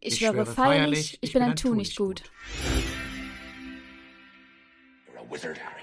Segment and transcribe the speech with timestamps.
[0.00, 2.22] Ich, ich schwöre feierlich, ich, ich bin ein Tu nicht gut.
[5.08, 5.82] You're a wizard, Harry.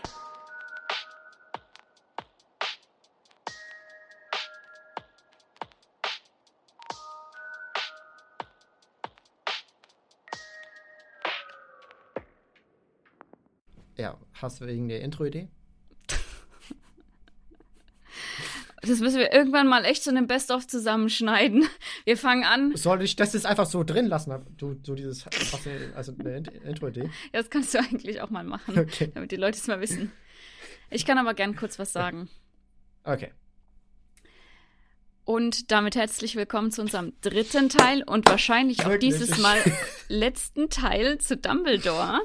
[13.98, 15.50] Ja, hast du irgendeine Intro-Idee?
[18.82, 21.68] Das müssen wir irgendwann mal echt so einem Best-of zusammenschneiden.
[22.06, 22.76] Wir fangen an.
[22.76, 24.32] Soll ich das jetzt einfach so drin lassen?
[24.58, 25.26] Du, du dieses,
[25.96, 27.10] also eine Intro-Idee?
[27.34, 29.12] Ja, das kannst du eigentlich auch mal machen, okay.
[29.14, 30.12] damit die Leute es mal wissen.
[30.92, 32.30] Ich kann aber gern kurz was sagen.
[33.04, 33.32] Okay.
[35.24, 39.58] Und damit herzlich willkommen zu unserem dritten Teil und wahrscheinlich auch dieses Mal
[40.08, 42.22] letzten Teil zu Dumbledore.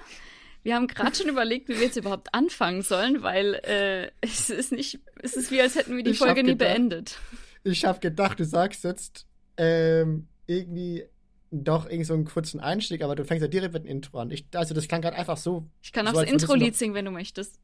[0.63, 4.73] Wir haben gerade schon überlegt, wie wir jetzt überhaupt anfangen sollen, weil äh, es ist
[4.73, 7.19] nicht, es ist wie als hätten wir die ich Folge nie gedacht, beendet.
[7.65, 9.27] Ich habe gedacht, du sagst jetzt
[9.61, 11.05] ähm, irgendwie
[11.51, 14.31] doch irgendwie so einen kurzen Einstieg, aber du fängst ja direkt mit dem Intro an.
[14.31, 15.69] Ich, also das klang gerade einfach so.
[15.83, 17.59] Ich kann auch so, das Intro-Lied singen, wenn du möchtest.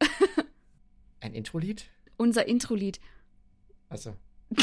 [1.19, 1.85] Ein Intro-Lied?
[2.17, 2.99] Unser Intro-Lied.
[3.89, 4.15] Also.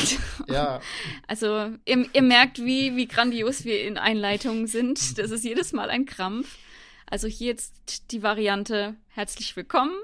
[0.48, 0.80] ja.
[1.26, 5.18] Also, ihr, ihr merkt, wie, wie grandios wir in Einleitungen sind.
[5.18, 6.58] Das ist jedes Mal ein Krampf.
[7.06, 9.94] Also hier jetzt die Variante herzlich willkommen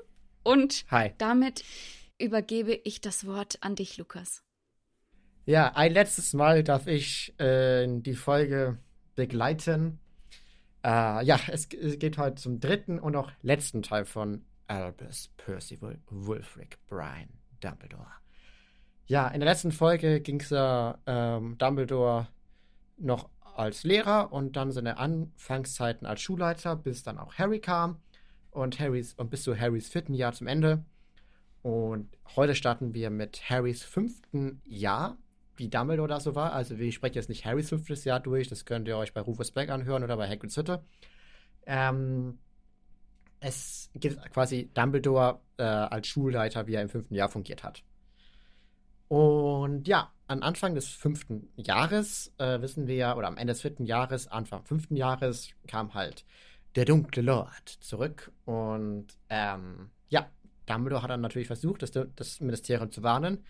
[0.42, 1.12] und Hi.
[1.19, 1.65] damit
[2.19, 4.42] übergebe ich das Wort an dich, Lukas.
[5.51, 8.79] Ja, ein letztes Mal darf ich äh, die Folge
[9.17, 9.98] begleiten.
[10.84, 15.98] Äh, ja, es, es, geht heute zum dritten und auch letzten Teil von Albus Percival
[16.09, 18.12] Wulfric Brian Dumbledore.
[19.06, 22.28] Ja, in der letzten Folge ging es ja ähm, Dumbledore
[22.97, 27.97] noch als Lehrer und dann seine Anfangszeiten als Schulleiter, bis dann auch Harry kam
[28.53, 30.84] und Harrys und bis zu Harrys vierten Jahr zum Ende.
[31.62, 35.19] Und heute starten wir mit Harrys fünften Jahr,
[35.61, 36.53] wie Dumbledore da so war.
[36.53, 39.53] Also ich spreche jetzt nicht Harrys fünftes Jahr durch, das könnt ihr euch bei Rufus
[39.53, 40.83] Beck anhören oder bei Hagrid's Hütte.
[41.66, 42.39] Ähm,
[43.41, 47.84] es geht quasi Dumbledore äh, als Schulleiter, wie er im fünften Jahr fungiert hat.
[49.09, 53.60] Und ja, am Anfang des fünften Jahres äh, wissen wir ja, oder am Ende des
[53.60, 56.25] vierten Jahres, Anfang fünften Jahres, kam halt
[56.75, 58.32] der dunkle Lord zurück.
[58.47, 60.31] Und ähm, ja,
[60.66, 63.44] Dumbledore hat dann natürlich versucht, das, das Ministerium zu warnen.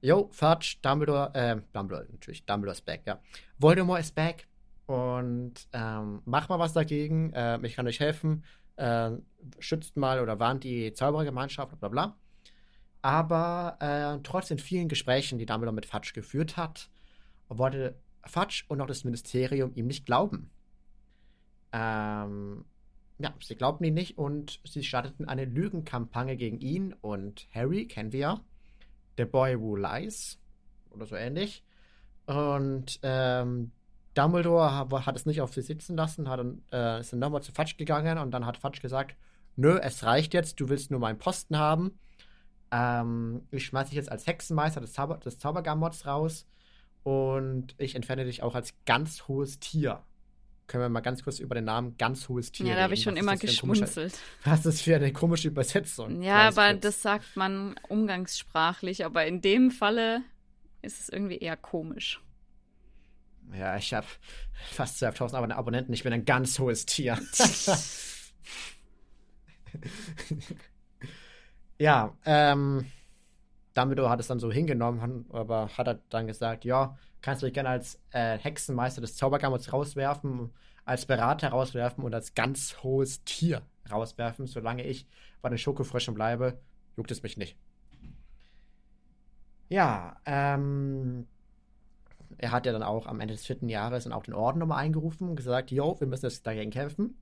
[0.00, 3.20] Yo, Fudge, Dumbledore, äh, Dumbledore, natürlich, Dumbledore ist back, ja.
[3.58, 4.46] Voldemort ist back
[4.86, 8.44] und ähm, mach mal was dagegen, äh, ich kann euch helfen,
[8.76, 9.10] äh,
[9.58, 12.16] schützt mal oder warnt die Zauberergemeinschaft, bla bla bla.
[13.02, 16.90] Aber äh, trotz den vielen Gesprächen, die Dumbledore mit Fudge geführt hat,
[17.48, 20.50] wollte Fudge und auch das Ministerium ihm nicht glauben.
[21.72, 22.64] Ähm,
[23.18, 28.12] ja, sie glaubten ihn nicht und sie starteten eine Lügenkampagne gegen ihn und Harry, kennen
[28.12, 28.40] wir ja,
[29.16, 30.38] The Boy Who Lies
[30.90, 31.64] oder so ähnlich.
[32.26, 33.72] Und ähm,
[34.14, 36.40] Dumbledore hat es nicht auf sich sitzen lassen, hat,
[36.72, 39.14] äh, ist dann nochmal zu Fudge gegangen und dann hat Fudge gesagt,
[39.56, 41.98] nö, es reicht jetzt, du willst nur meinen Posten haben.
[42.70, 46.46] Ähm, ich schmeiße dich jetzt als Hexenmeister des, Zauber des Zaubergarmods raus
[47.02, 50.02] und ich entferne dich auch als ganz hohes Tier.
[50.66, 53.02] Können wir mal ganz kurz über den Namen ganz hohes Tier Ja, da habe ich
[53.02, 54.18] schon immer geschmunzelt.
[54.44, 56.22] Was ist das für eine komische Übersetzung?
[56.22, 56.82] Ja, aber kurz.
[56.82, 60.22] das sagt man umgangssprachlich, aber in dem Falle
[60.82, 62.20] ist es irgendwie eher komisch.
[63.56, 64.06] Ja, ich habe
[64.72, 65.92] fast 12.000 Abonnenten.
[65.92, 67.18] Ich bin ein ganz hohes Tier.
[71.78, 72.86] Ja, ähm,
[73.74, 77.54] Dumbledore hat es dann so hingenommen, aber hat er dann gesagt, ja, kannst du dich
[77.54, 80.52] gerne als äh, Hexenmeister des Zaubergammels rauswerfen,
[80.84, 85.08] als Berater rauswerfen und als ganz hohes Tier rauswerfen, solange ich
[85.42, 86.60] bei den Schokofröschen bleibe,
[86.96, 87.56] juckt es mich nicht.
[89.68, 91.26] Ja, ähm,
[92.38, 94.84] er hat ja dann auch am Ende des vierten Jahres dann auch den Orden nochmal
[94.84, 97.16] eingerufen und gesagt, jo, wir müssen jetzt dagegen kämpfen.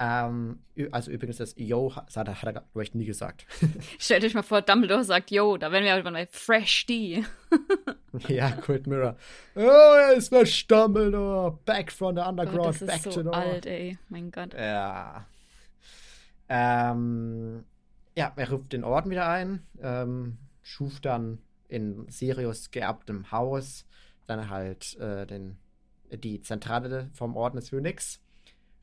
[0.00, 0.58] Ähm,
[0.90, 3.46] also übrigens, das Yo hat, hat er, glaube ich, nie gesagt.
[3.98, 7.24] Stellt euch mal vor, Dumbledore sagt Yo, da werden wir aber bei Fresh D.
[8.28, 9.16] ja, Cold Mirror.
[9.54, 11.58] Oh, er ist was Dumbledore.
[11.64, 13.98] Back from the underground, Gott, das back ist so to the alt, ey.
[14.08, 14.54] Mein Gott.
[14.54, 15.26] Ja.
[16.48, 17.64] Ähm,
[18.16, 21.38] ja, er ruft den Orden wieder ein, ähm, schuf dann
[21.68, 23.84] in Sirius geerbtem Haus
[24.26, 25.58] dann halt äh, den,
[26.10, 28.20] die Zentrale vom Orden des Phönix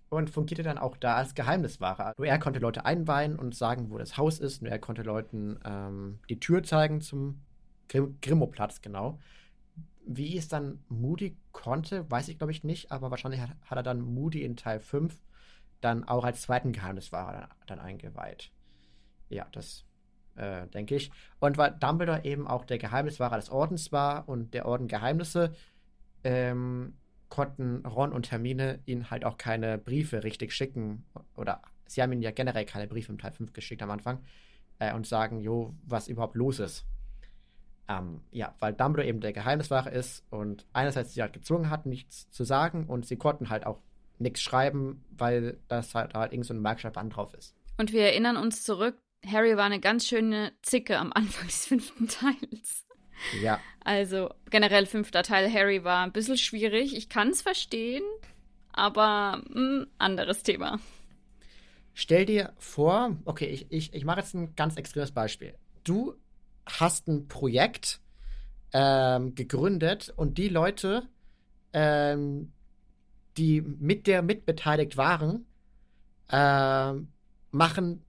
[0.10, 2.14] und fungierte dann auch da als Geheimniswahrer.
[2.18, 4.62] Nur er konnte Leute einweihen und sagen, wo das Haus ist.
[4.62, 7.42] Nur er konnte Leuten ähm, die Tür zeigen zum
[7.90, 9.20] Grim Grimmoplatz, genau.
[10.06, 13.84] Wie es dann Moody konnte, weiß ich glaube ich nicht, aber wahrscheinlich hat, hat, er
[13.84, 15.16] dann Moody in Teil 5
[15.82, 18.52] dann auch als zweiten Geheimniswahrer dann, dann eingeweiht.
[19.30, 19.86] Ja, das
[20.36, 21.12] äh, denke ich.
[21.40, 25.54] Und weil Dumbledore eben auch der Geheimniswahrer des Ordens war und der Orden Geheimnisse
[26.24, 26.96] ähm,
[27.30, 31.06] konnten Ron und Hermine ihnen halt auch keine Briefe richtig schicken.
[31.36, 34.20] Oder sie haben ihnen ja generell keine Briefe im Teil 5 geschickt am Anfang.
[34.80, 36.86] Äh, und sagen, jo, was überhaupt los ist.
[37.88, 42.30] Ähm, ja, weil Dumbledore eben der Geheimniswache ist und einerseits sie halt gezwungen hat, nichts
[42.32, 43.80] zu sagen und sie konnten halt auch
[44.18, 47.56] nichts schreiben, weil das halt, halt irgend so ein magischer Band drauf ist.
[47.78, 52.08] Und wir erinnern uns zurück, Harry war eine ganz schöne Zicke am Anfang des fünften
[52.08, 52.86] Teils.
[53.42, 53.60] Ja.
[53.84, 56.96] Also generell fünfter Teil Harry war ein bisschen schwierig.
[56.96, 58.04] Ich kann es verstehen,
[58.72, 60.80] aber mh, hm, anderes Thema.
[61.94, 65.56] Stell dir vor, okay, ich, ich, ich mache jetzt ein ganz extremes Beispiel.
[65.86, 66.16] Du
[66.66, 68.00] hast ein Projekt
[68.74, 71.08] ähm, gegründet und die Leute,
[71.74, 72.52] ähm,
[73.38, 75.46] die mit der mitbeteiligt waren,
[76.30, 77.10] ähm,
[77.52, 78.04] machen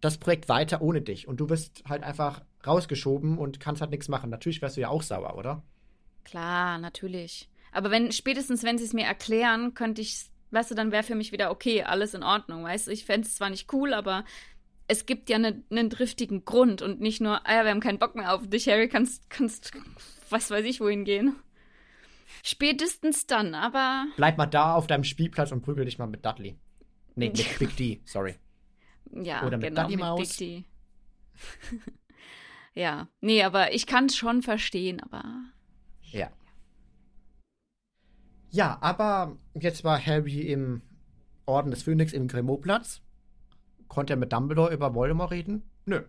[0.00, 4.08] das Projekt weiter ohne dich und du wirst halt einfach rausgeschoben und kannst halt nichts
[4.08, 4.30] machen.
[4.30, 5.62] Natürlich wärst du ja auch sauer, oder?
[6.24, 7.48] Klar, natürlich.
[7.72, 11.14] Aber wenn, spätestens wenn sie es mir erklären, könnte ich, weißt du, dann wäre für
[11.14, 12.92] mich wieder okay, alles in Ordnung, weißt du?
[12.92, 14.24] Ich fände es zwar nicht cool, aber
[14.90, 18.00] es gibt ja einen ne, driftigen Grund und nicht nur, ah ja, wir haben keinen
[18.00, 19.70] Bock mehr auf dich, Harry, kannst, kannst,
[20.28, 21.36] was weiß ich, wohin gehen.
[22.42, 24.06] Spätestens dann, aber.
[24.16, 26.58] Bleib mal da auf deinem Spielplatz und prügel dich mal mit Dudley.
[27.14, 28.34] Nee, mit Big D, sorry.
[29.12, 30.36] Ja, Oder mit genau, Dudley Maus.
[30.36, 30.64] Big D.
[32.74, 35.22] ja, nee, aber ich kann es schon verstehen, aber.
[36.10, 36.30] Ja.
[38.50, 40.82] Ja, aber jetzt war Harry im
[41.46, 43.02] Orden des Phönix im Grimaud-Platz
[43.90, 45.68] Konnte er mit Dumbledore über Voldemort reden?
[45.84, 46.04] Nö.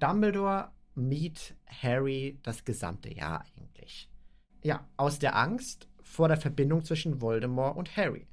[0.00, 4.10] Dumbledore mied Harry das gesamte Jahr eigentlich.
[4.64, 8.26] Ja, aus der Angst vor der Verbindung zwischen Voldemort und Harry.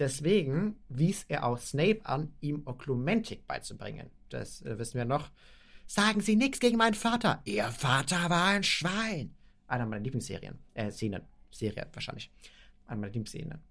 [0.00, 4.10] Deswegen wies er auch Snape an, ihm Oklumentik beizubringen.
[4.28, 5.30] Das äh, wissen wir noch.
[5.86, 7.42] Sagen Sie nichts gegen meinen Vater.
[7.44, 9.36] Ihr Vater war ein Schwein.
[9.68, 10.58] Einer meiner Lieblingsserien.
[10.74, 11.22] Äh, Szenen.
[11.52, 12.32] Serie wahrscheinlich.
[12.86, 13.62] Einer meiner Lieblingsszenen.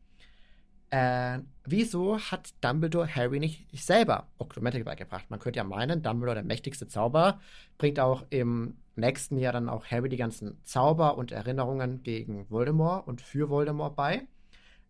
[0.94, 5.28] Äh, wieso hat Dumbledore Harry nicht selber Oklumentik beigebracht?
[5.32, 7.42] Man könnte ja meinen, Dumbledore, der mächtigste Zauberer,
[7.80, 13.08] bringt auch im nächsten Jahr dann auch Harry die ganzen Zauber und Erinnerungen gegen Voldemort
[13.08, 14.28] und für Voldemort bei.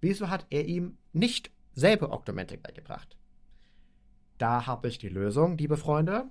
[0.01, 3.15] Wieso hat er ihm nicht selber Oklumentik beigebracht?
[4.37, 6.25] Da habe ich die Lösung, liebe Freunde.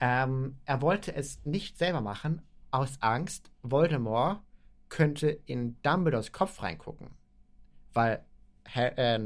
[0.00, 4.42] Ähm, er wollte es nicht selber machen, aus Angst, Voldemort
[4.90, 7.08] könnte in Dumbledores Kopf reingucken.
[7.94, 8.22] Weil
[8.74, 9.20] äh,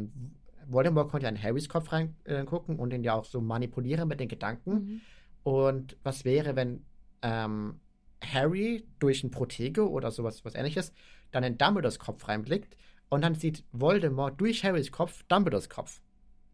[0.67, 4.21] Voldemort konnte ja in Harrys Kopf reingucken äh, und ihn ja auch so manipulieren mit
[4.21, 4.73] den Gedanken.
[4.73, 5.01] Mhm.
[5.43, 6.85] Und was wäre, wenn
[7.23, 7.81] ähm,
[8.25, 10.93] Harry durch ein Protege oder sowas was ähnliches
[11.31, 12.77] dann in Dumbledores Kopf reinblickt
[13.09, 16.01] und dann sieht Voldemort durch Harrys Kopf Dumbledores Kopf.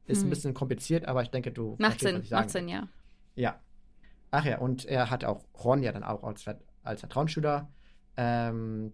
[0.06, 0.29] Ist mhm.
[0.29, 2.88] ein bisschen kompliziert, aber ich denke, du macht Sinn, macht Sinn, ja.
[3.34, 3.61] Ja.
[4.31, 6.44] Ach ja, und er hat auch Ron ja dann auch als,
[6.82, 7.69] als Vertrauensschüler
[8.17, 8.93] ähm,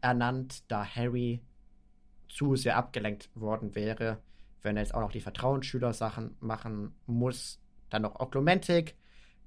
[0.00, 1.40] ernannt, da Harry
[2.34, 4.18] zu sehr abgelenkt worden wäre,
[4.62, 7.60] wenn er jetzt auch noch die Vertrauensschüler-Sachen machen muss.
[7.90, 8.96] Dann noch Oklumentik,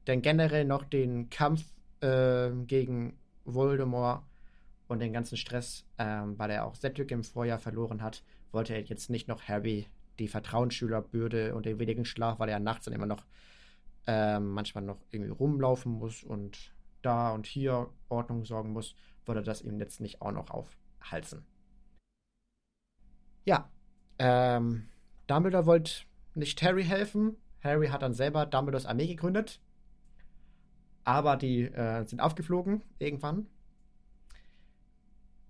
[0.05, 1.65] dann generell noch den Kampf
[1.99, 4.23] äh, gegen Voldemort
[4.87, 8.23] und den ganzen Stress, ähm, weil er auch Cedric im Vorjahr verloren hat,
[8.53, 9.87] wollte er jetzt nicht noch Harry
[10.17, 13.25] die Vertrauensschülerbürde und den wenigen Schlaf, weil er nachts dann immer noch
[14.07, 18.95] ähm, manchmal noch irgendwie rumlaufen muss und da und hier Ordnung sorgen muss,
[19.25, 21.45] wollte das ihm jetzt nicht auch noch aufhalsen.
[23.47, 23.71] Ja,
[24.19, 24.89] ähm,
[25.27, 26.01] Dumbledore wollte
[26.35, 27.37] nicht Harry helfen.
[27.63, 29.61] Harry hat dann selber Dumbledores Armee gegründet.
[31.05, 33.47] Aber die äh, sind aufgeflogen irgendwann.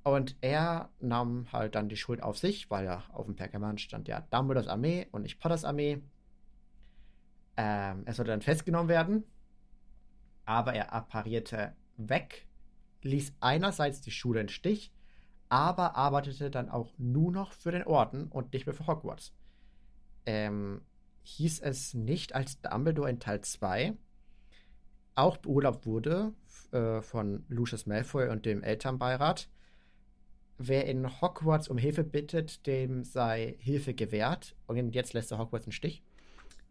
[0.04, 4.08] Und er nahm halt dann die Schuld auf sich, weil ja auf dem Pergament stand
[4.08, 6.04] ja Dumbledores Armee und nicht Potters Armee.
[7.58, 9.24] Ähm, er sollte dann festgenommen werden.
[10.46, 12.46] Aber er apparierte weg,
[13.02, 14.92] ließ einerseits die Schule in Stich
[15.50, 19.34] aber arbeitete dann auch nur noch für den Orden und nicht mehr für Hogwarts.
[20.26, 20.82] Ähm,
[21.24, 23.94] hieß es nicht, als Dumbledore in Teil 2
[25.16, 26.34] auch beurlaubt wurde
[26.72, 29.50] äh, von Lucius Malfoy und dem Elternbeirat,
[30.58, 34.56] wer in Hogwarts um Hilfe bittet, dem sei Hilfe gewährt.
[34.68, 36.04] Und jetzt lässt er Hogwarts im Stich.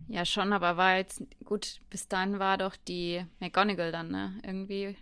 [0.09, 4.38] Ja, schon, aber war jetzt, gut, bis dahin war doch die McGonagall dann, ne?
[4.45, 4.97] Irgendwie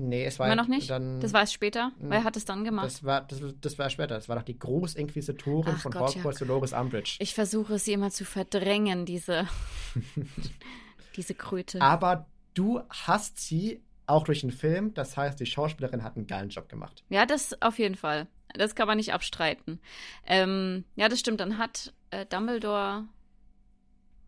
[0.00, 0.88] Nee, es war Immer noch nicht?
[0.90, 1.90] Dann, das war es später?
[1.98, 2.86] Wer hat es dann gemacht?
[2.86, 4.14] Das war, das, das war später.
[4.14, 6.46] Das war doch die Großinquisitorin Ach von Gott, Hogwarts, ja.
[6.46, 7.16] Dolores Umbridge.
[7.18, 9.48] Ich versuche sie immer zu verdrängen, diese,
[11.16, 11.82] diese Kröte.
[11.82, 14.94] Aber du hast sie auch durch den Film.
[14.94, 17.02] Das heißt, die Schauspielerin hat einen geilen Job gemacht.
[17.08, 18.28] Ja, das auf jeden Fall.
[18.54, 19.80] Das kann man nicht abstreiten.
[20.26, 21.40] Ähm, ja, das stimmt.
[21.40, 23.08] Dann hat äh, Dumbledore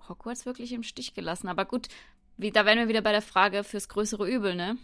[0.09, 1.47] Hogwarts wirklich im Stich gelassen.
[1.47, 1.87] Aber gut,
[2.37, 4.77] wie, da wären wir wieder bei der Frage fürs größere Übel, ne?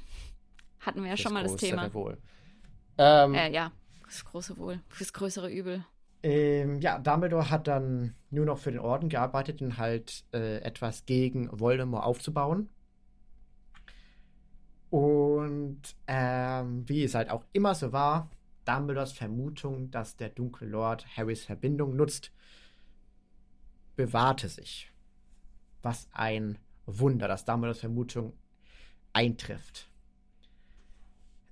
[0.86, 1.92] Hatten wir ja schon mal das Thema.
[1.92, 2.16] Wohl.
[2.96, 3.72] Ähm, äh, ja.
[4.04, 5.84] Das große Wohl, fürs größere Übel.
[6.22, 11.04] Ähm, ja, Dumbledore hat dann nur noch für den Orden gearbeitet und halt äh, etwas
[11.04, 12.68] gegen Voldemort aufzubauen.
[14.90, 18.30] Und ähm, wie es halt auch immer so war,
[18.64, 22.32] Dumbledores Vermutung, dass der Dunkle Lord Harrys Verbindung nutzt,
[23.96, 24.92] bewahrte sich.
[25.82, 28.34] Was ein Wunder, dass Dumbledores Vermutung
[29.12, 29.88] eintrifft.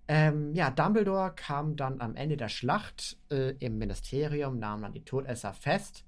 [0.06, 5.04] Ähm, ja, Dumbledore kam dann am Ende der Schlacht äh, im Ministerium, nahm dann die
[5.04, 6.04] Todesser fest,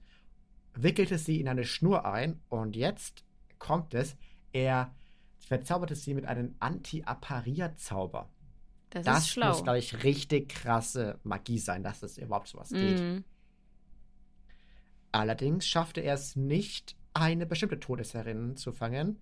[0.75, 3.25] wickelte sie in eine Schnur ein und jetzt
[3.59, 4.17] kommt es,
[4.53, 4.95] er
[5.38, 8.29] verzauberte sie mit einem Anti-Apparier-Zauber.
[8.91, 9.49] Das, das ist schlau.
[9.49, 12.76] muss, glaube ich, richtig krasse Magie sein, dass es überhaupt sowas mhm.
[12.76, 13.25] geht.
[15.12, 19.19] Allerdings schaffte er es nicht, eine bestimmte Todesserin zu fangen,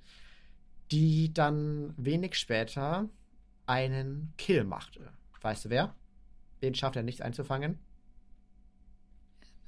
[0.90, 3.08] die dann wenig später
[3.66, 5.12] einen Kill machte.
[5.40, 5.94] Weißt du wer?
[6.62, 7.78] Den schafft er nicht einzufangen.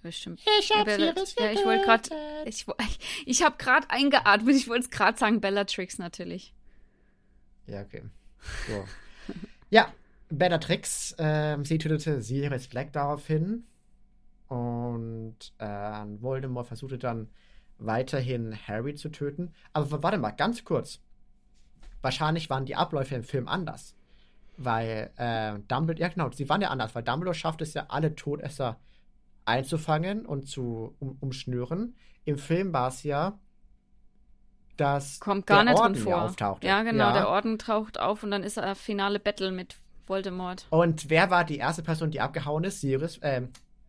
[0.02, 0.40] Bestimmt.
[0.60, 0.96] Ich hab ja,
[1.50, 2.10] ich wollte gerade
[2.44, 2.64] ich,
[3.26, 6.54] ich habe gerade eingeatmet, ich wollte es gerade sagen, Bellatrix natürlich.
[7.66, 8.04] Ja, okay.
[8.68, 8.84] So.
[9.70, 9.92] ja,
[10.28, 13.66] Bellatrix, äh, sie tötete Sirius Black daraufhin
[14.48, 15.66] und äh,
[16.20, 17.28] Voldemort versuchte dann
[17.78, 19.52] weiterhin Harry zu töten.
[19.72, 21.00] Aber warte mal, ganz kurz
[22.06, 23.96] wahrscheinlich waren die Abläufe im Film anders.
[24.56, 28.14] Weil äh, Dumbledore, ja genau, sie waren ja anders, weil Dumbledore schafft es ja, alle
[28.14, 28.78] Todesser
[29.44, 31.96] einzufangen und zu um, umschnüren.
[32.24, 33.38] Im Film war es ja,
[34.76, 36.22] dass Kommt gar der nicht Orden drin vor.
[36.22, 36.66] auftauchte.
[36.66, 37.12] Ja, genau, ja.
[37.12, 40.66] der Orden taucht auf und dann ist er finale Battle mit Voldemort.
[40.70, 42.80] Und wer war die erste Person, die abgehauen ist?
[42.80, 43.42] Sirius, äh,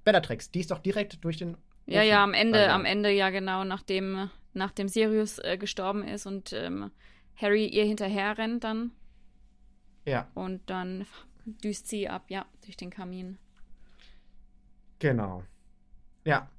[0.04, 0.52] Bellatrix.
[0.52, 1.56] Die ist doch direkt durch den.
[1.86, 6.26] Ja, Ofen ja, am Ende, am Ende, ja genau, nachdem, nachdem Sirius äh, gestorben ist
[6.26, 6.92] und ähm,
[7.38, 8.92] Harry ihr hinterher rennt dann.
[10.06, 10.28] Ja.
[10.34, 11.06] Und dann
[11.46, 13.38] düst sie ab, ja, durch den Kamin.
[15.00, 15.44] Genau.
[16.26, 16.50] Ja.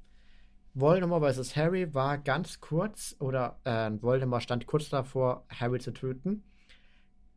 [0.74, 1.56] Voldemort vs.
[1.56, 6.44] Harry war ganz kurz, oder äh, Voldemort stand kurz davor, Harry zu töten.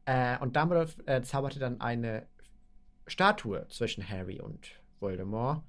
[0.05, 2.27] Äh, und Dumbledore äh, zauberte dann eine
[3.07, 5.63] Statue zwischen Harry und Voldemort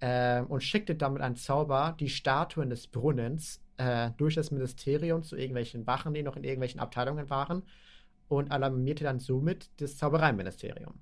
[0.00, 5.36] äh, und schickte damit einen Zauber, die Statuen des Brunnens äh, durch das Ministerium zu
[5.36, 7.62] irgendwelchen Wachen, die noch in irgendwelchen Abteilungen waren
[8.28, 10.94] und alarmierte dann somit das Zaubereiministerium.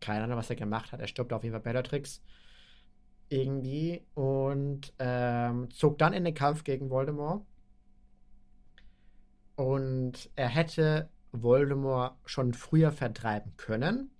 [0.00, 1.00] Keine Ahnung, was er gemacht hat.
[1.00, 2.22] Er stoppte auf jeden Fall Bellatrix
[3.28, 7.44] irgendwie und ähm, zog dann in den Kampf gegen Voldemort.
[9.56, 14.10] Und er hätte Voldemort schon früher vertreiben können,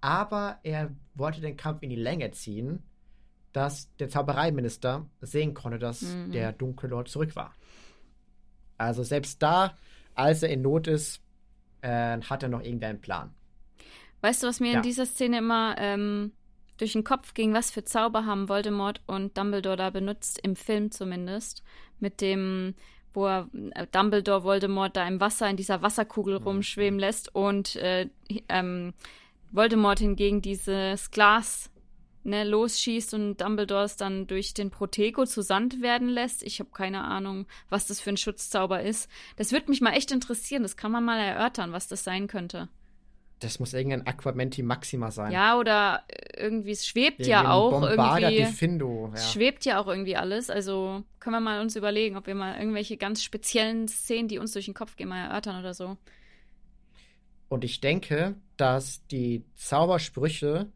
[0.00, 2.82] aber er wollte den Kampf in die Länge ziehen
[3.52, 6.32] dass der Zaubereiminister sehen konnte, dass mhm.
[6.32, 7.54] der dunkle Lord zurück war.
[8.78, 9.76] Also selbst da,
[10.14, 11.20] als er in Not ist,
[11.82, 13.34] äh, hat er noch irgendeinen Plan.
[14.20, 14.76] Weißt du, was mir ja.
[14.76, 16.32] in dieser Szene immer ähm,
[16.76, 20.90] durch den Kopf ging, was für Zauber haben Voldemort und Dumbledore da benutzt, im Film
[20.90, 21.62] zumindest,
[21.98, 22.74] mit dem,
[23.12, 26.44] wo er äh, Dumbledore Voldemort da im Wasser, in dieser Wasserkugel mhm.
[26.44, 28.08] rumschweben lässt und äh,
[28.48, 28.94] ähm,
[29.52, 31.70] Voldemort hingegen dieses Glas
[32.22, 36.42] ne, losschießt und Dumbledore es dann durch den Protego zu Sand werden lässt.
[36.42, 39.08] Ich habe keine Ahnung, was das für ein Schutzzauber ist.
[39.36, 40.62] Das würde mich mal echt interessieren.
[40.62, 42.68] Das kann man mal erörtern, was das sein könnte.
[43.40, 45.32] Das muss irgendein Aquamenti Maxima sein.
[45.32, 46.04] Ja, oder
[46.36, 48.44] irgendwie, es schwebt Irgendein ja auch Bombarda irgendwie.
[48.44, 49.14] Diffindo, ja.
[49.14, 50.50] Es schwebt ja auch irgendwie alles.
[50.50, 54.52] Also können wir mal uns überlegen, ob wir mal irgendwelche ganz speziellen Szenen, die uns
[54.52, 55.96] durch den Kopf gehen, mal erörtern oder so.
[57.48, 60.70] Und ich denke, dass die Zaubersprüche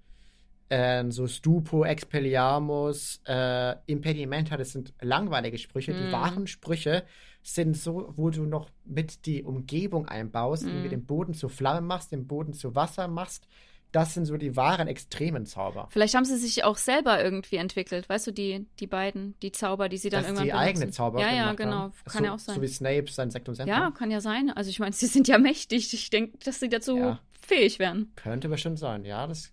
[0.69, 5.93] äh, so Stupo, Expelliarmus, äh, Impedimenta, das sind langweilige Sprüche.
[5.93, 5.97] Mm.
[5.97, 6.13] Die mhm.
[6.13, 7.05] wahren Sprüche
[7.43, 10.83] sind so, wo du noch mit die Umgebung einbaust, mm.
[10.83, 13.47] mit dem Boden zu Flamme machst, den Boden zu Wasser machst.
[13.93, 15.87] Das sind so die wahren extremen Zauber.
[15.91, 19.89] Vielleicht haben sie sich auch selber irgendwie entwickelt, weißt du, die, die beiden, die Zauber,
[19.89, 20.69] die sie dann Dass irgendwann die benutzen.
[20.69, 21.93] eigene Zauber Ja, ja, genau, haben.
[22.05, 22.55] kann so, ja auch sein.
[22.57, 24.51] So wie Snape sein Sektum Ja, kann ja sein.
[24.51, 25.95] Also ich meine, sie sind ja mächtig.
[25.95, 27.21] Ich denke, dass sie dazu ja.
[27.41, 28.11] fähig wären.
[28.17, 29.53] Könnte bestimmt sein, ja, das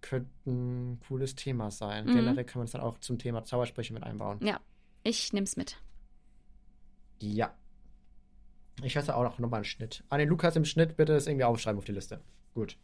[0.00, 2.06] könnte ein cooles Thema sein.
[2.06, 2.14] Mhm.
[2.14, 4.38] Generell kann man es dann auch zum Thema Zaubersprüche mit einbauen.
[4.42, 4.60] Ja,
[5.02, 5.76] ich nehme es mit.
[7.20, 7.54] Ja.
[8.82, 10.04] Ich hasse auch noch mal einen Schnitt.
[10.08, 12.20] An den Lukas im Schnitt bitte das irgendwie aufschreiben auf die Liste.
[12.54, 12.78] Gut.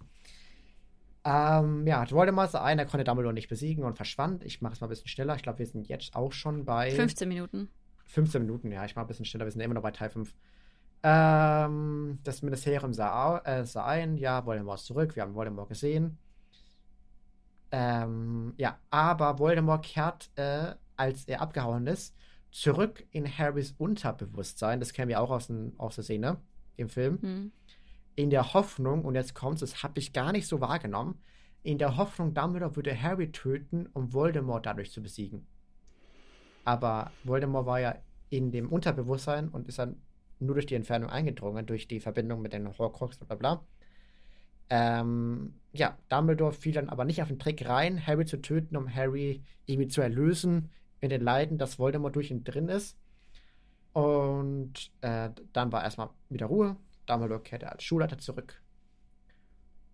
[1.24, 4.44] Ähm, ja, Voldemort sah ein, er konnte Dumbledore nicht besiegen und verschwand.
[4.44, 5.34] Ich mache es mal ein bisschen schneller.
[5.34, 7.68] Ich glaube, wir sind jetzt auch schon bei 15 Minuten.
[8.06, 9.44] 15 Minuten, ja, ich mache ein bisschen schneller.
[9.44, 10.32] Wir sind immer noch bei Teil 5.
[11.02, 16.18] Ähm, das Ministerium sah, äh, sah ein, ja, Voldemort ist zurück, wir haben Voldemort gesehen.
[17.78, 22.16] Ähm, ja, aber Voldemort kehrt, äh, als er abgehauen ist,
[22.50, 24.80] zurück in Harrys Unterbewusstsein.
[24.80, 26.38] Das kennen wir auch aus, den, aus der Szene
[26.76, 27.18] im Film.
[27.20, 27.52] Mhm.
[28.14, 31.20] In der Hoffnung, und jetzt kommt es, das habe ich gar nicht so wahrgenommen,
[31.62, 35.46] in der Hoffnung, Dumbledore würde Harry töten, um Voldemort dadurch zu besiegen.
[36.64, 37.96] Aber Voldemort war ja
[38.30, 40.00] in dem Unterbewusstsein und ist dann
[40.38, 43.66] nur durch die Entfernung eingedrungen, durch die Verbindung mit den Horcrux, bla bla bla.
[44.70, 48.92] Ähm, ja, Dumbledore fiel dann aber nicht auf den Trick rein, Harry zu töten, um
[48.92, 50.70] Harry irgendwie zu erlösen
[51.00, 52.96] in den Leiden, dass Voldemort durch ihn drin ist.
[53.92, 56.76] Und äh, dann war erstmal wieder Ruhe.
[57.06, 58.60] Dumbledore kehrte als Schulleiter zurück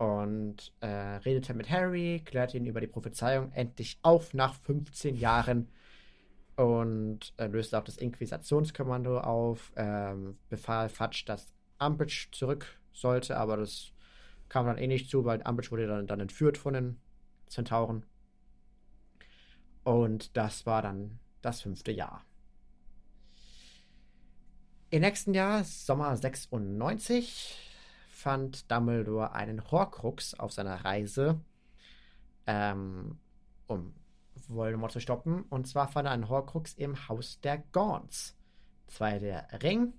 [0.03, 5.69] und äh, redete mit Harry, klärte ihn über die Prophezeiung endlich auf nach 15 Jahren
[6.57, 13.57] und äh, löste auch das Inquisitionskommando auf, ähm, befahl Fudge, dass Umbridge zurück sollte, aber
[13.59, 13.92] das
[14.53, 17.01] kam dann eh nicht zu, weil Umbridge wurde dann, dann entführt von den
[17.47, 18.05] Zentauren.
[19.83, 22.23] Und das war dann das fünfte Jahr.
[24.91, 27.57] Im nächsten Jahr, Sommer 96,
[28.11, 31.41] fand Dumbledore einen Horcrux auf seiner Reise,
[32.47, 33.19] ähm,
[33.69, 33.95] um
[34.49, 35.45] Voldemort zu stoppen.
[35.45, 38.37] Und zwar fand er einen Horcrux im Haus der Gaunts.
[38.87, 39.95] Zwei der Ring.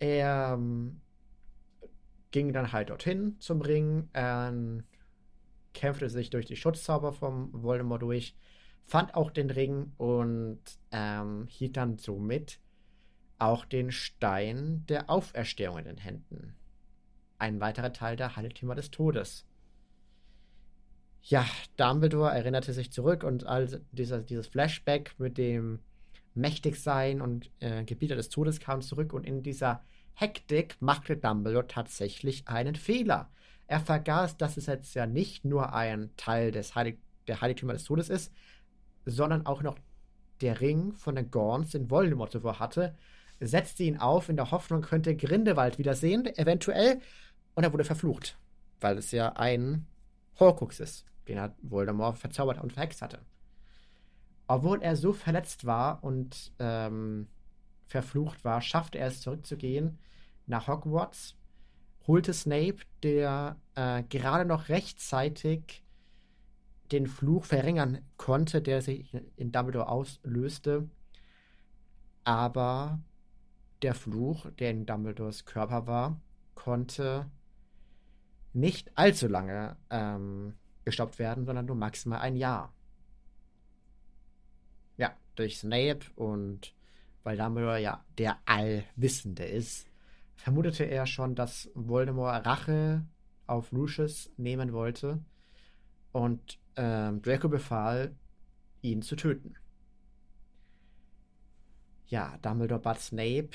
[0.00, 1.00] Ähm,
[2.30, 4.84] ging dann halt dorthin zum Ring, ähm,
[5.74, 8.36] kämpfte sich durch die Schutzzauber vom Voldemort durch,
[8.84, 12.58] fand auch den Ring und ähm, hielt dann somit
[13.38, 16.56] auch den Stein der Auferstehung in den Händen.
[17.38, 19.46] Ein weiterer Teil der Heiligtümer des Todes.
[21.22, 25.80] Ja, Dumbledore erinnerte sich zurück und all dieser, dieses Flashback mit dem
[26.34, 29.84] Mächtigsein und äh, Gebieter des Todes kam zurück und in dieser
[30.20, 33.30] Hektik machte Dumbledore tatsächlich einen Fehler.
[33.68, 36.98] Er vergaß, dass es jetzt ja nicht nur ein Teil des Heilig
[37.28, 38.32] der Heiligtümer des Todes ist,
[39.06, 39.78] sondern auch noch
[40.40, 42.96] der Ring von den Gorns, den Voldemort zuvor hatte,
[43.38, 47.00] setzte ihn auf in der Hoffnung, könnte Grindelwald wiedersehen, eventuell,
[47.54, 48.36] und er wurde verflucht,
[48.80, 49.86] weil es ja ein
[50.40, 53.20] Horcrux ist, den er Voldemort verzaubert und verhext hatte.
[54.48, 57.28] Obwohl er so verletzt war und ähm,
[57.86, 59.98] verflucht war, schaffte er es zurückzugehen
[60.48, 61.36] nach Hogwarts,
[62.06, 65.84] holte Snape, der äh, gerade noch rechtzeitig
[66.90, 70.88] den Fluch verringern konnte, der sich in Dumbledore auslöste.
[72.24, 72.98] Aber
[73.82, 76.20] der Fluch, der in Dumbledores Körper war,
[76.54, 77.30] konnte
[78.54, 82.72] nicht allzu lange ähm, gestoppt werden, sondern nur maximal ein Jahr.
[84.96, 86.74] Ja, durch Snape und
[87.22, 89.87] weil Dumbledore ja der Allwissende ist,
[90.38, 93.04] vermutete er schon, dass Voldemort Rache
[93.46, 95.18] auf Lucius nehmen wollte
[96.12, 98.14] und ähm, Draco befahl,
[98.80, 99.56] ihn zu töten.
[102.06, 103.50] Ja, Dumbledore bat Snape,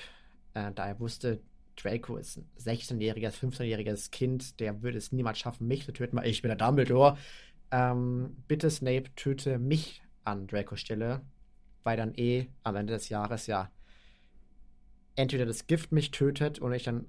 [0.53, 1.41] äh, da er wusste,
[1.77, 6.27] Draco ist ein 16-jähriges, 15-jähriges Kind, der würde es niemals schaffen, mich zu töten, weil
[6.27, 7.17] ich bin der Dumbledore.
[7.71, 11.21] Ähm, bitte Snape, töte mich an Dracos Stelle,
[11.83, 13.71] weil dann eh am Ende des Jahres ja
[15.15, 17.07] entweder das Gift mich tötet und ich dann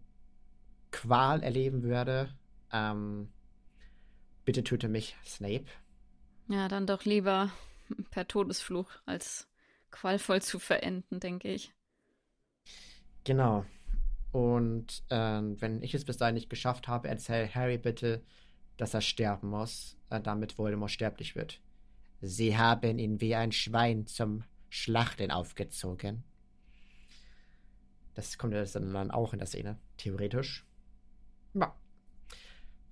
[0.90, 2.28] Qual erleben würde.
[2.72, 3.28] Ähm,
[4.44, 5.66] bitte töte mich, Snape.
[6.48, 7.50] Ja, dann doch lieber
[8.10, 9.48] per Todesfluch als
[9.90, 11.72] qualvoll zu verenden, denke ich.
[13.24, 13.64] Genau.
[14.32, 18.22] Und ähm, wenn ich es bis dahin nicht geschafft habe, erzähl Harry bitte,
[18.76, 21.60] dass er sterben muss, äh, damit Voldemort sterblich wird.
[22.20, 26.24] Sie haben ihn wie ein Schwein zum Schlachten aufgezogen.
[28.14, 30.64] Das kommt ja dann auch in der Szene, theoretisch.
[31.54, 31.74] Ja.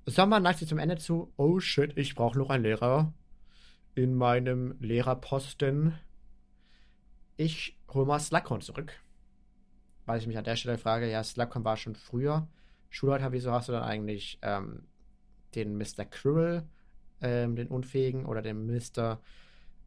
[0.06, 1.32] Sommer neigt sich zum Ende zu.
[1.36, 3.12] Oh shit, ich brauche noch einen Lehrer
[3.94, 5.98] in meinem Lehrerposten.
[7.36, 8.92] Ich hole mal Slughorn zurück.
[10.06, 12.48] Weil ich mich an der Stelle frage, ja, Slughorn war schon früher
[12.92, 14.84] Schulleiter, wieso hast du dann eigentlich ähm,
[15.54, 16.04] den Mr.
[16.04, 16.68] Quirrell,
[17.22, 19.18] ähm, den Unfähigen, oder den Mr.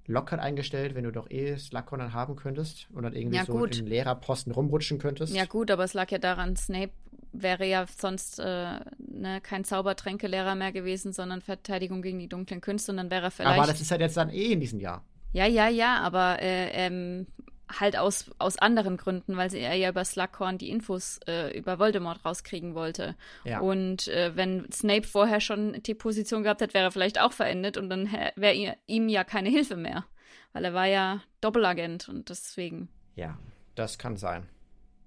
[0.07, 3.53] Lockhart eingestellt, wenn du doch eh Slughorn dann haben könntest und dann irgendwie ja, so
[3.53, 3.79] gut.
[3.79, 5.33] im Lehrerposten rumrutschen könntest?
[5.33, 6.91] Ja gut, aber es lag ja daran, Snape
[7.33, 12.91] wäre ja sonst äh, ne, kein Zaubertränkelehrer mehr gewesen, sondern Verteidigung gegen die dunklen Künste
[12.91, 13.57] und dann wäre er vielleicht...
[13.57, 15.03] Aber das ist halt jetzt dann eh in diesem Jahr.
[15.33, 17.27] Ja, ja, ja, aber äh, ähm,
[17.67, 22.23] halt aus, aus anderen Gründen, weil er ja über Slughorn die Infos äh, über Voldemort
[22.23, 23.15] rauskriegen wollte.
[23.43, 23.59] Ja.
[23.59, 27.77] Und äh, wenn Snape vorher schon die Position gehabt hat, wäre er vielleicht auch verendet
[27.77, 30.05] und dann wäre ihm ja keine Hilfe mehr.
[30.53, 32.89] Weil er war ja Doppelagent und deswegen.
[33.15, 33.37] Ja,
[33.75, 34.47] das kann sein.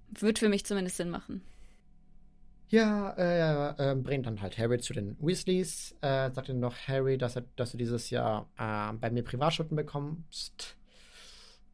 [0.09, 1.41] Wird für mich zumindest Sinn machen.
[2.69, 7.17] Ja, äh, äh, bringt dann halt Harry zu den Weasleys, äh, sagt dann noch Harry,
[7.17, 10.77] dass, er, dass du dieses Jahr äh, bei mir Privatstunden bekommst.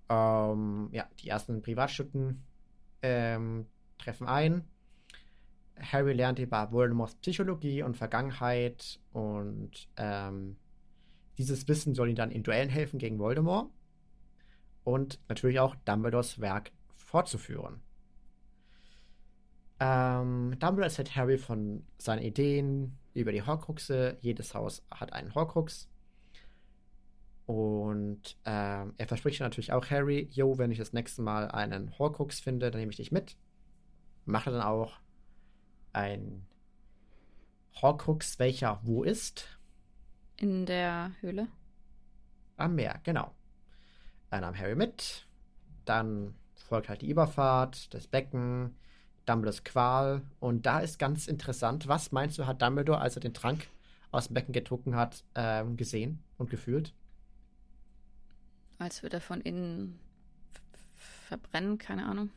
[0.10, 2.44] Ähm, ja, die ersten Privatstunden
[3.02, 3.66] ähm,
[3.98, 4.66] treffen ein.
[5.80, 10.58] Harry lernt über Voldemorts Psychologie und Vergangenheit und ähm,
[11.38, 13.70] dieses Wissen soll ihm dann in Duellen helfen gegen Voldemort
[14.84, 17.82] und natürlich auch Dumbledores Werk fortzuführen.
[19.80, 24.18] Ähm, Dumbledore erzählt Harry von seinen Ideen über die Horcruxe.
[24.22, 25.90] Jedes Haus hat einen Horcrux.
[27.46, 32.40] Und ähm, er verspricht natürlich auch Harry, yo, wenn ich das nächste Mal einen Horcrux
[32.40, 33.38] finde, dann nehme ich dich mit.
[34.26, 35.00] Macht er dann auch
[35.94, 36.46] ein
[37.82, 39.60] Horcrux, welcher wo ist?
[40.38, 41.48] In der Höhle.
[42.58, 43.32] Am Meer, genau.
[44.32, 45.28] Dann nahm Harry mit.
[45.86, 48.76] Dann folgt halt die Überfahrt, das Becken,
[49.26, 50.24] Dumbledores Qual.
[50.40, 53.68] Und da ist ganz interessant, was meinst du, hat Dumbledore, als er den Trank
[54.12, 56.94] aus dem Becken getrunken hat, ähm, gesehen und gefühlt?
[58.78, 60.00] Als würde er von innen
[61.28, 62.30] verbrennen, keine Ahnung.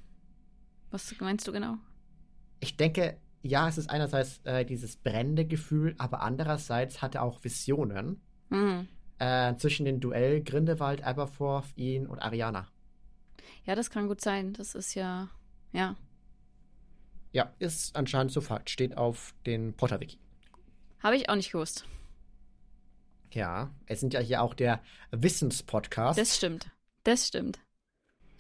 [0.90, 1.77] Was meinst du genau?
[2.61, 7.44] Ich denke, ja, es ist einerseits äh, dieses brennende Gefühl, aber andererseits hat er auch
[7.44, 8.88] Visionen mhm.
[9.18, 12.68] äh, zwischen dem Duell Grindelwald, Aberforth, ihn und Ariana.
[13.64, 14.55] Ja, das kann gut sein.
[14.55, 15.29] Das ist ja,
[15.72, 15.96] ja.
[17.33, 18.70] Ja, ist anscheinend so Fakt.
[18.70, 20.18] Steht auf den Potter-Wiki.
[21.01, 21.87] Habe ich auch nicht gewusst.
[23.32, 26.18] Ja, es sind ja hier auch der Wissenspodcast.
[26.18, 26.70] Das stimmt.
[27.04, 27.58] Das stimmt.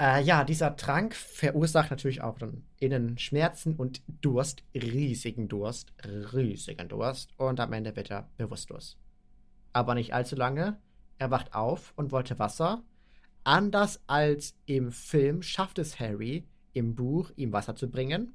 [0.00, 6.88] Äh, ja, dieser Trank verursacht natürlich auch dann innen Schmerzen und Durst, riesigen Durst, riesigen
[6.88, 8.96] Durst und am Ende wird er bewusstlos.
[9.72, 10.78] Aber nicht allzu lange.
[11.18, 12.84] Er wacht auf und wollte Wasser.
[13.42, 18.34] Anders als im Film schafft es Harry im Buch, ihm Wasser zu bringen.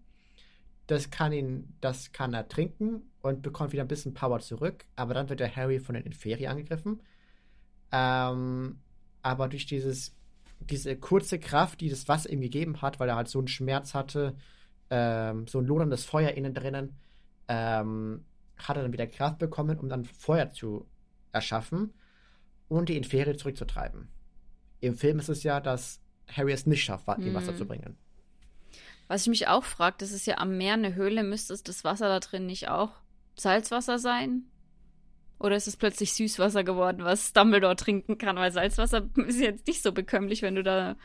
[0.88, 4.86] Das kann ihn, das kann er trinken und bekommt wieder ein bisschen Power zurück.
[4.96, 7.02] Aber dann wird der Harry von den Inferi angegriffen.
[7.92, 8.80] Ähm,
[9.24, 10.16] aber durch dieses
[10.70, 13.94] diese kurze Kraft, die das Wasser ihm gegeben hat, weil er halt so einen Schmerz
[13.94, 14.36] hatte,
[14.90, 16.96] ähm, so ein loderndes Feuer innen drinnen,
[17.48, 18.26] ähm,
[18.58, 20.88] hat er dann wieder Kraft bekommen, um dann Feuer zu
[21.32, 21.94] erschaffen
[22.70, 24.08] und die Inferi zurückzutreiben.
[24.80, 27.58] Im Film ist es ja, dass Harry es nicht schafft, ihm Wasser mhm.
[27.58, 27.98] zu bringen.
[29.08, 32.08] Was ich mich auch frage, das ist ja am Meer eine Höhle, müsste das Wasser
[32.08, 33.03] da drin nicht auch
[33.36, 34.44] Salzwasser sein?
[35.40, 38.38] Oder ist es plötzlich Süßwasser geworden, was Dumbledore trinken kann?
[38.38, 40.96] Weil Salzwasser ist jetzt nicht so bekömmlich, wenn du da.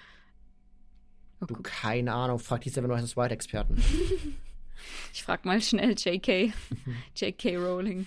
[1.41, 3.77] Oh, du, keine Ahnung, frag die Seven Wonders White-Experten.
[5.13, 6.53] ich frag mal schnell JK.
[7.17, 8.07] JK Rowling.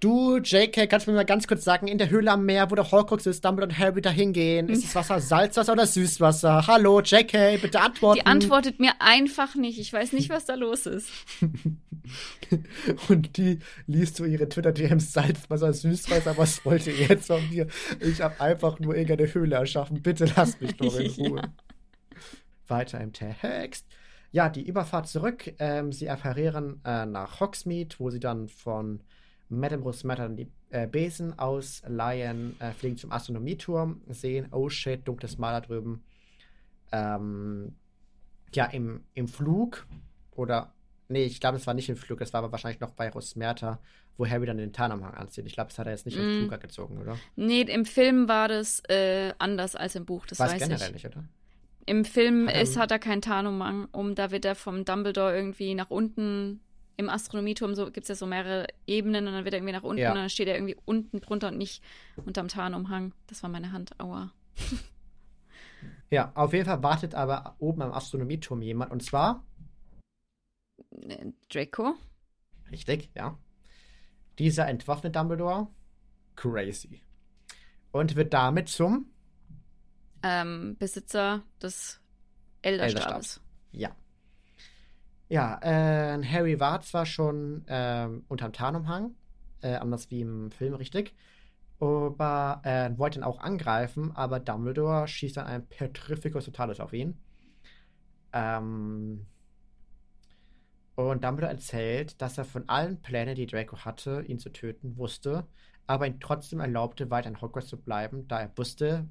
[0.00, 2.74] Du, JK, kannst du mir mal ganz kurz sagen, in der Höhle am Meer, wo
[2.74, 6.66] der Horcrux ist, Dumbledore und Harry da hingehen, ist das Wasser Salzwasser oder Süßwasser?
[6.66, 8.18] Hallo, JK, bitte antworten.
[8.18, 9.78] Die antwortet mir einfach nicht.
[9.78, 11.10] Ich weiß nicht, was da los ist.
[13.08, 17.66] und die liest so ihre Twitter-DMs Salzwasser, Süßwasser, was wollt ihr jetzt von mir?
[18.00, 20.00] Ich habe einfach nur irgendeine Höhle erschaffen.
[20.00, 21.42] Bitte lasst mich doch in Ruhe.
[21.42, 21.48] ja.
[22.68, 23.84] Weiter im Text.
[24.32, 25.52] Ja, die Überfahrt zurück.
[25.58, 29.02] Ähm, sie apparieren äh, nach Hogsmeade, wo sie dann von
[29.50, 35.52] Madame Rosmatter die äh, Besen ausleihen, äh, fliegen zum Astronomieturm, sehen, oh shit, dunkles Mal
[35.52, 36.02] da drüben.
[36.92, 37.74] Ähm,
[38.54, 39.86] ja, im, im Flug
[40.30, 40.72] oder,
[41.08, 43.80] nee, ich glaube, es war nicht im Flug, es war aber wahrscheinlich noch bei Rosmerta,
[44.16, 45.46] wo Harry dann den Tarnumhang anzieht.
[45.46, 46.20] Ich glaube, das hat er jetzt nicht mm.
[46.20, 47.16] im Flug gezogen, oder?
[47.36, 50.94] Nee, im Film war das äh, anders als im Buch, das War's weiß generell ich.
[50.94, 51.24] nicht, oder?
[51.86, 55.34] Im Film hat er, ist, hat er keinen Tarnumhang um, da wird er vom Dumbledore
[55.34, 56.60] irgendwie nach unten
[57.00, 59.82] im Astronomieturm so, gibt es ja so mehrere Ebenen und dann wird er irgendwie nach
[59.82, 60.10] unten ja.
[60.10, 61.82] und dann steht er irgendwie unten drunter und nicht
[62.24, 63.12] unterm Tarnumhang.
[63.26, 63.98] Das war meine Hand.
[63.98, 64.32] Aua.
[66.10, 69.44] ja, auf jeden Fall wartet aber oben am Astronomieturm jemand und zwar
[71.08, 71.94] äh, Draco.
[72.70, 73.36] Richtig, ja.
[74.38, 75.68] Dieser entwaffnet Dumbledore.
[76.36, 77.02] Crazy.
[77.92, 79.10] Und wird damit zum
[80.22, 82.00] ähm, Besitzer des
[82.62, 82.94] Elderstabes.
[82.94, 83.40] Elderstabs.
[83.72, 83.96] Ja.
[85.30, 89.14] Ja, äh, Harry war zwar schon äh, unterm Tarnumhang,
[89.62, 91.14] äh, anders wie im Film, richtig,
[91.80, 97.16] aber äh, wollte ihn auch angreifen, aber Dumbledore schießt dann ein Petrificus Totalis auf ihn.
[98.32, 99.26] Ähm,
[100.96, 105.46] und Dumbledore erzählt, dass er von allen Plänen, die Draco hatte, ihn zu töten, wusste,
[105.86, 109.06] aber ihn trotzdem erlaubte, weiter in Hogwarts zu bleiben, da er wusste,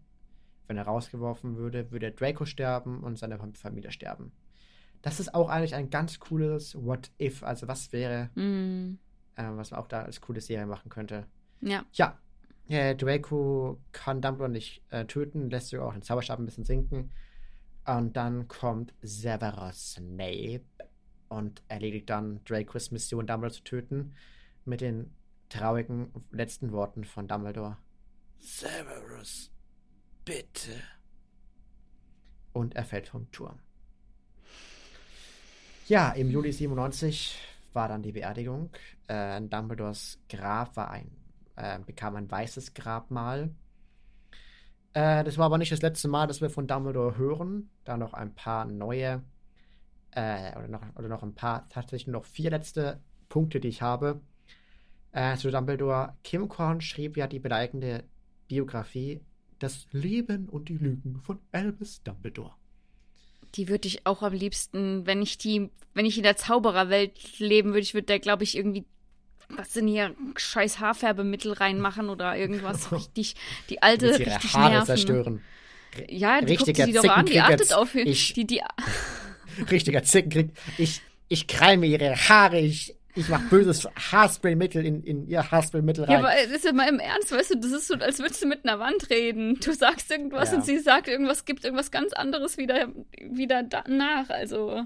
[0.68, 4.34] wenn er rausgeworfen würde, würde Draco sterben und seine Familie sterben
[5.02, 8.98] das ist auch eigentlich ein ganz cooles What If, also was wäre, mm.
[9.36, 11.26] äh, was man auch da als coole Serie machen könnte.
[11.62, 11.86] Ja.
[11.94, 12.18] Ja.
[12.68, 17.12] Äh, Draco kann Dumbledore nicht äh, töten, lässt sogar auch den Zauberstab ein bisschen sinken.
[17.86, 20.66] Und dann kommt Severus Snape
[21.30, 24.14] und erledigt dann Dracos Mission, Dumbledore zu töten,
[24.66, 25.16] mit den
[25.48, 27.78] traurigen letzten Worten von Dumbledore.
[28.38, 29.52] Severus,
[30.24, 30.72] bitte.
[32.54, 33.60] Und er fällt vom Turm.
[35.90, 37.36] Ja, im Juli 97
[37.74, 38.70] war dann die Beerdigung.
[39.08, 41.10] Äh, Dumbledores Grab war ein,
[41.56, 43.50] äh, bekam ein weißes Grabmal.
[44.94, 47.72] Äh, das war aber nicht das letzte Mal, dass wir von Dumbledore hören.
[47.86, 49.24] Da noch ein paar neue,
[50.12, 54.22] äh, oder, noch, oder noch ein paar, tatsächlich noch vier letzte Punkte, die ich habe.
[55.12, 56.16] Äh, zu Dumbledore.
[56.24, 58.04] Kim Korn schrieb ja die beleidigende
[58.48, 59.22] Biografie
[59.58, 62.59] Das Leben und die Lügen von Albus Dumbledore.
[63.56, 67.70] Die würde ich auch am liebsten, wenn ich die, wenn ich in der Zaubererwelt leben
[67.70, 68.86] würde, ich würde da, glaube ich, irgendwie
[69.52, 73.36] was sind hier scheiß Haarfärbemittel reinmachen oder irgendwas richtig,
[73.70, 74.86] die alte ihre richtig Haare nerven.
[74.86, 75.42] zerstören.
[76.08, 78.62] Ja, die guckt Richtiger sie doch an, die achtet auf Ich- die, die,
[79.72, 80.52] Richtiger Zickenkrieg.
[80.78, 86.16] Ich, ich kreime ihre Haare, ich, ich mach böses Haarspraymittel in, in ihr Haarspraymittel Ja,
[86.16, 86.26] rein.
[86.26, 88.48] aber das ist ja mal im Ernst, weißt du, das ist so, als würdest du
[88.48, 89.60] mit einer Wand reden.
[89.64, 90.58] Du sagst irgendwas Ja.
[90.58, 92.88] und sie sagt irgendwas, gibt irgendwas ganz anderes wieder,
[93.30, 94.30] wieder danach.
[94.30, 94.86] Also.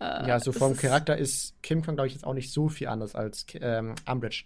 [0.00, 2.88] Äh, ja, so vom Charakter ist Kim Kong, glaube ich, jetzt auch nicht so viel
[2.88, 4.44] anders als ähm, Umbridge.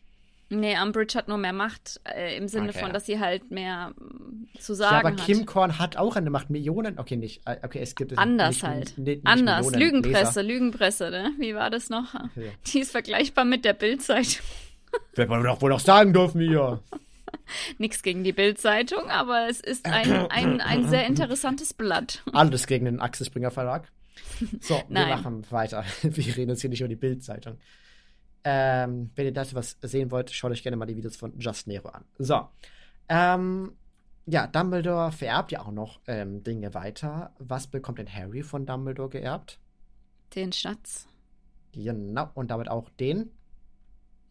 [0.51, 2.93] Nee, Umbridge hat nur mehr Macht äh, im Sinne Okay, von, ja.
[2.93, 5.47] dass sie halt mehr mm, zu Ja, sagen aber Kim hat.
[5.47, 6.51] Korn hat auch eine Macht.
[6.51, 7.43] Millionen, okay, nicht.
[7.47, 8.99] äh, Okay, es gibt es Anders nicht, halt.
[8.99, 9.71] Nicht, nicht Anders.
[9.71, 10.43] Millionen Lügenpresse, Leser.
[10.43, 11.33] Lügenpresse, ne?
[11.39, 12.15] Wie war das noch?
[12.15, 12.51] Ja.
[12.67, 14.45] Die ist vergleichbar mit der Bildzeitung.
[15.15, 16.81] Wird man doch wohl noch sagen dürfen hier.
[17.79, 22.23] Nichts gegen die Bildzeitung, aber es ist ein, ein, ein sehr interessantes Blatt.
[22.33, 23.91] Alles gegen den Axel Springer Verlag.
[24.61, 25.85] So, wir machen weiter.
[26.03, 27.59] Wir reden jetzt hier nicht über die Bildzeitung.
[28.45, 31.67] Ähm, wenn ihr dazu was sehen wollt, schaut euch gerne mal die Videos von Just
[31.67, 32.05] Nero an.
[32.19, 32.47] So.
[33.09, 33.73] Ähm,
[34.27, 37.33] ja, Dumbledore vererbt ja auch noch ähm, Dinge weiter.
[37.39, 39.59] Was bekommt denn Harry von Dumbledore geerbt?
[40.35, 41.07] Den Schatz.
[41.73, 43.31] Genau, und damit auch den.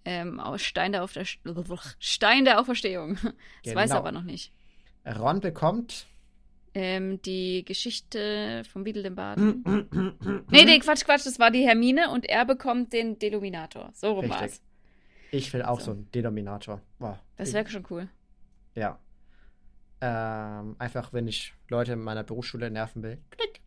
[0.05, 1.23] Ähm, Stein der, Aufer
[1.99, 3.17] Stein der Auferstehung.
[3.63, 3.97] Das weiß er Genau.
[3.99, 4.51] aber noch nicht.
[5.05, 6.07] Ron bekommt.
[6.75, 9.15] Ähm, die Geschichte vom Beadle dem.
[9.15, 9.63] Baden.
[10.49, 13.91] Nee, nee, Quatsch, Quatsch, das war die Hermine und er bekommt den Deluminator.
[13.93, 14.61] So rum war's.
[15.31, 15.85] Ich will auch So.
[15.87, 16.81] so einen Denominator.
[16.99, 17.19] Boah.
[17.37, 18.07] Das wäre schon cool.
[18.75, 18.99] Ja.
[20.01, 23.19] Ähm, einfach, wenn ich Leute in meiner Berufsschule nerven will.
[23.31, 23.61] Klick.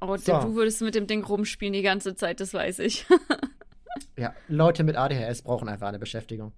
[0.00, 0.40] Oh, So.
[0.40, 3.06] du würdest mit dem Ding rumspielen die ganze Zeit, das weiß ich.
[4.18, 6.52] Ja, Leute mit ADHS brauchen einfach eine Beschäftigung.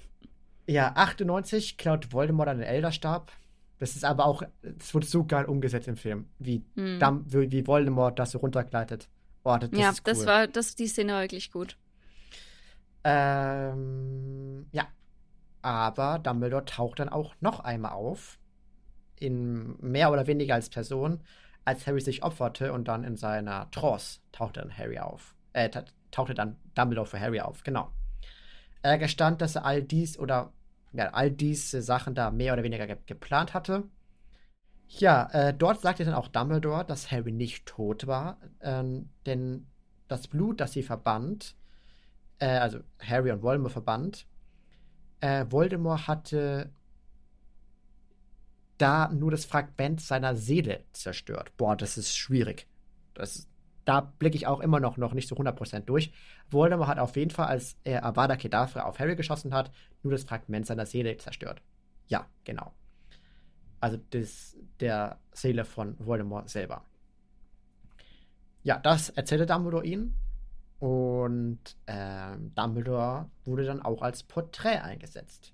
[0.66, 3.32] ja, 98 klaut Voldemort einen Elderstab.
[3.80, 4.42] Das ist aber auch,
[4.78, 7.00] es wurde so geil umgesetzt im Film, wie, Hm.
[7.00, 9.08] Dam, wie, wie Voldemort das so runtergleitet.
[9.42, 9.96] Oh, das, das ja, cool.
[10.04, 11.76] das war, das, die Szene war wirklich gut.
[13.04, 14.86] Ähm, ja.
[15.62, 18.38] Aber Dumbledore taucht dann auch noch einmal auf.
[19.18, 21.20] In mehr oder weniger als Person,
[21.64, 25.34] als Harry sich opferte und dann in seiner Trance tauchte dann Harry auf.
[25.52, 27.90] Äh, ta- tauchte dann Dumbledore für Harry auf, genau.
[28.82, 30.52] Er gestand, dass er all dies oder
[30.92, 33.84] ja, all diese Sachen da mehr oder weniger ge geplant hatte.
[34.88, 39.66] Ja, äh, dort sagte dann auch Dumbledore, dass Harry nicht tot war, ähm, denn
[40.08, 41.54] das Blut, das sie verband,
[42.40, 44.26] äh, also Harry und Voldemort verband,
[45.20, 46.72] äh, Voldemort hatte
[48.78, 51.52] da nur das Fragment seiner Seele zerstört.
[51.56, 52.66] Boah, das ist schwierig.
[53.14, 53.46] Das,
[53.90, 56.12] da blicke ich auch immer noch, noch nicht so 100% durch.
[56.48, 59.72] Voldemort hat auf jeden Fall, als er Avada Kedavra auf Harry geschossen hat,
[60.04, 61.60] nur das Fragment seiner Seele zerstört.
[62.06, 62.72] Ja, genau.
[63.80, 66.84] Also das, der Seele von Voldemort selber.
[68.62, 70.14] Ja, das erzählte Dumbledore ihnen.
[70.78, 75.52] Und ähm, Dumbledore wurde dann auch als Porträt eingesetzt.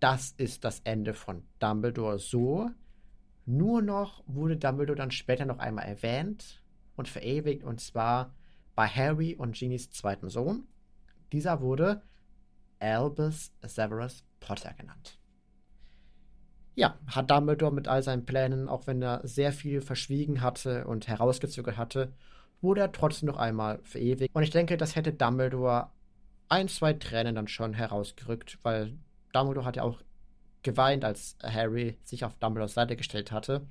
[0.00, 2.68] Das ist das Ende von Dumbledore so.
[3.44, 6.62] Nur noch wurde Dumbledore dann später noch einmal erwähnt
[6.96, 8.34] und verewigt, und zwar
[8.74, 10.64] bei Harry und Ginny's zweiten Sohn.
[11.32, 12.02] Dieser wurde
[12.78, 15.18] Albus Severus Potter genannt.
[16.74, 21.06] Ja, hat Dumbledore mit all seinen Plänen, auch wenn er sehr viel verschwiegen hatte und
[21.06, 22.12] herausgezögert hatte,
[22.62, 24.34] wurde er trotzdem noch einmal verewigt.
[24.34, 25.90] Und ich denke, das hätte Dumbledore
[26.48, 28.96] ein, zwei Tränen dann schon herausgerückt, weil
[29.32, 30.00] Dumbledore hat ja auch
[30.62, 33.66] geweint, als Harry sich auf Dumbledores Seite gestellt hatte.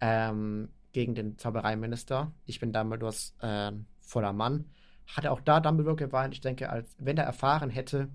[0.00, 2.32] Ähm, gegen den Zaubereiminister.
[2.46, 4.64] Ich bin Dumbledores ähm, voller Mann.
[5.06, 6.34] Hatte auch da Dumbledore geweint.
[6.34, 8.08] Ich denke, als wenn er erfahren hätte,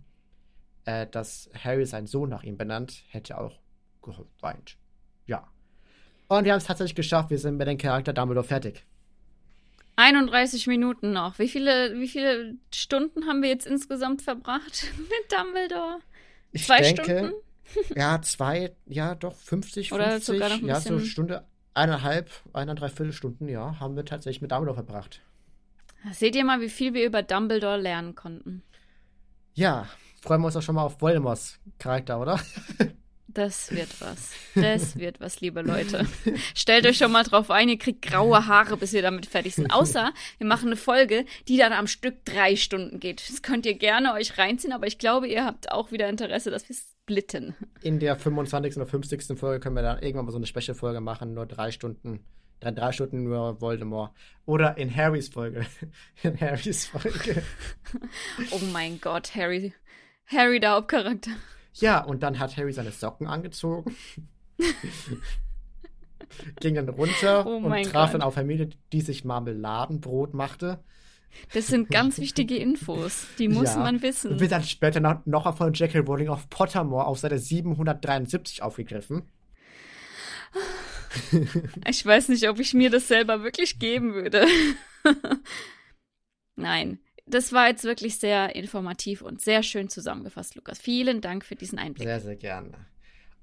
[0.85, 3.59] äh, dass Harry seinen Sohn nach ihm benannt, hätte er auch
[4.01, 4.77] geweint.
[5.25, 5.47] Ja.
[6.27, 7.29] Und wir haben es tatsächlich geschafft.
[7.29, 8.85] Wir sind mit dem Charakter Dumbledore fertig.
[9.95, 11.37] 31 Minuten noch.
[11.37, 15.99] Wie viele, wie viele Stunden haben wir jetzt insgesamt verbracht mit Dumbledore?
[16.51, 17.33] Ich Zwei denke, Stunden?
[17.95, 22.95] Ja, zwei, ja, doch, 50, Oder 50, sogar noch ein ja, so Stunde, eineinhalb, eineinhalb
[22.95, 25.21] Viertelstunden, ja, haben wir tatsächlich mit Dumbledore verbracht.
[26.11, 28.61] Seht ihr mal, wie viel wir über Dumbledore lernen konnten.
[29.53, 29.87] Ja,
[30.21, 32.39] freuen wir uns auch schon mal auf Voldemorts Charakter, oder?
[33.27, 34.31] Das wird was.
[34.55, 36.05] Das wird was, liebe Leute.
[36.55, 39.71] Stellt euch schon mal drauf ein, ihr kriegt graue Haare, bis wir damit fertig sind.
[39.71, 43.27] Außer wir machen eine Folge, die dann am Stück drei Stunden geht.
[43.29, 46.67] Das könnt ihr gerne euch reinziehen, aber ich glaube, ihr habt auch wieder Interesse, dass
[46.67, 47.55] wir splitten.
[47.81, 48.77] In der 25.
[48.77, 49.37] oder 50.
[49.37, 52.21] Folge können wir dann irgendwann mal so eine Special-Folge machen, nur drei Stunden.
[52.61, 54.13] Drei, drei Stunden nur Voldemort.
[54.45, 55.65] Oder in Harrys Folge.
[56.23, 57.43] In Harrys Folge.
[58.51, 59.73] oh mein Gott, Harry.
[60.27, 61.31] Harry, der Hauptcharakter.
[61.73, 63.93] Ja, und dann hat Harry seine Socken angezogen.
[66.61, 68.13] ging dann runter oh und traf Gott.
[68.13, 70.81] dann auf Familie, die sich Marmeladenbrot machte.
[71.53, 73.79] Das sind ganz wichtige Infos, die muss ja.
[73.79, 74.31] man wissen.
[74.31, 79.23] Und wird dann später noch, noch von Jekyll Rowling auf Pottermore auf Seite 773 aufgegriffen.
[81.87, 84.47] Ich weiß nicht, ob ich mir das selber wirklich geben würde.
[86.55, 90.79] Nein, das war jetzt wirklich sehr informativ und sehr schön zusammengefasst, Lukas.
[90.79, 92.07] Vielen Dank für diesen Einblick.
[92.07, 92.71] Sehr, sehr gerne.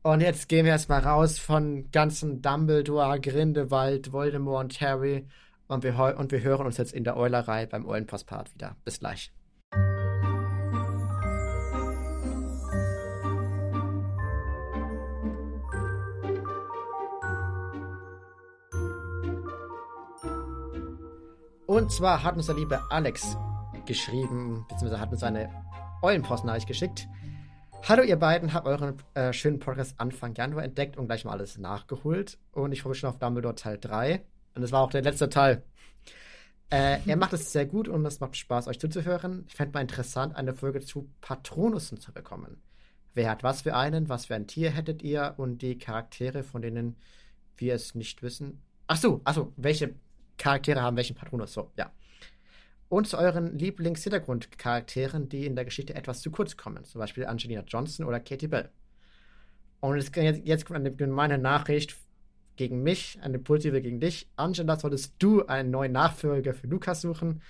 [0.02, 5.26] Und jetzt gehen wir erstmal raus von ganzen Dumbledore, Grindelwald, Voldemort und Harry.
[5.70, 8.74] Und wir, und wir hören uns jetzt in der Eulerei beim Eulenpostpart wieder.
[8.84, 9.32] Bis gleich.
[21.68, 23.36] Und zwar hat uns der liebe Alex
[23.86, 25.50] geschrieben, beziehungsweise hat uns eine
[26.02, 27.06] Eulenpost-Nachricht geschickt.
[27.88, 31.58] Hallo ihr beiden, habt euren äh, schönen Podcast Anfang Januar entdeckt und gleich mal alles
[31.58, 32.40] nachgeholt.
[32.50, 34.24] Und ich freue mich schon auf Dumbledore Teil 3.
[34.54, 35.62] Und das war auch der letzte Teil.
[36.70, 39.44] Äh, er macht es sehr gut und es macht Spaß, euch zuzuhören.
[39.48, 42.62] Ich fände mal interessant, eine Folge zu Patronussen zu bekommen.
[43.14, 46.62] Wer hat was für einen, was für ein Tier hättet ihr und die Charaktere, von
[46.62, 46.96] denen
[47.56, 48.62] wir es nicht wissen.
[48.86, 49.22] Ach so,
[49.56, 49.94] welche
[50.38, 51.52] Charaktere haben welchen Patronus?
[51.52, 51.90] So, ja
[52.90, 56.84] und zu euren Lieblings-Hintergrundcharakteren, die in der Geschichte etwas zu kurz kommen.
[56.84, 58.68] Zum Beispiel Angelina Johnson oder Katie Bell.
[59.78, 61.96] Und jetzt, jetzt kommt eine gemeine Nachricht
[62.60, 64.28] gegen mich, eine positive gegen dich.
[64.36, 67.40] Angela, solltest du einen neuen Nachfolger für Lukas suchen,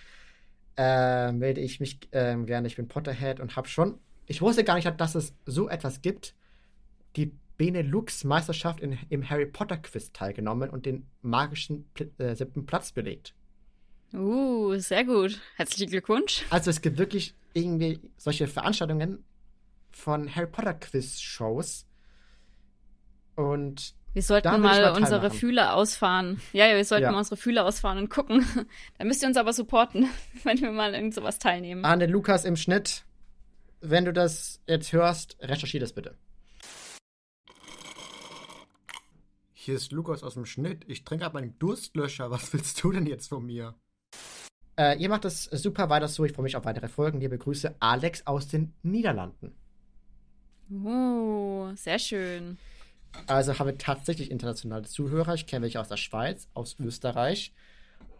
[0.77, 2.69] äh, melde ich mich äh, gerne.
[2.69, 3.99] Ich bin Potterhead und habe schon.
[4.27, 6.37] Ich wusste gar nicht, dass es so etwas gibt.
[7.17, 13.35] Die Benelux-Meisterschaft im Harry Potter Quiz teilgenommen und den magischen äh, siebten Platz belegt.
[14.15, 15.41] Uh, sehr gut.
[15.57, 16.45] Herzlichen Glückwunsch.
[16.51, 19.25] Also es gibt wirklich irgendwie solche Veranstaltungen
[19.91, 21.85] von Harry Potter Quiz-Shows.
[23.35, 25.39] Und wir sollten mal, mal unsere machen.
[25.39, 26.41] Fühler ausfahren.
[26.53, 27.13] Ja, ja, wir sollten ja.
[27.13, 28.45] mal unsere Fühler ausfahren und gucken.
[28.99, 30.09] da müsst ihr uns aber supporten,
[30.43, 31.85] wenn wir mal irgend sowas teilnehmen.
[31.85, 33.05] Arne Lukas im Schnitt,
[33.81, 36.17] wenn du das jetzt hörst, recherchier das bitte.
[39.53, 40.85] Hier ist Lukas aus dem Schnitt.
[40.89, 42.31] Ich trinke ab meinen Durstlöscher.
[42.31, 43.75] Was willst du denn jetzt von mir?
[44.77, 46.25] Äh, ihr macht das super weiter so.
[46.25, 47.21] Ich freue mich auf weitere Folgen.
[47.21, 49.55] Liebe Grüße, Alex aus den Niederlanden.
[50.73, 52.57] Oh, sehr schön.
[53.27, 55.35] Also habe tatsächlich internationale Zuhörer.
[55.35, 57.53] Ich kenne welche aus der Schweiz, aus Österreich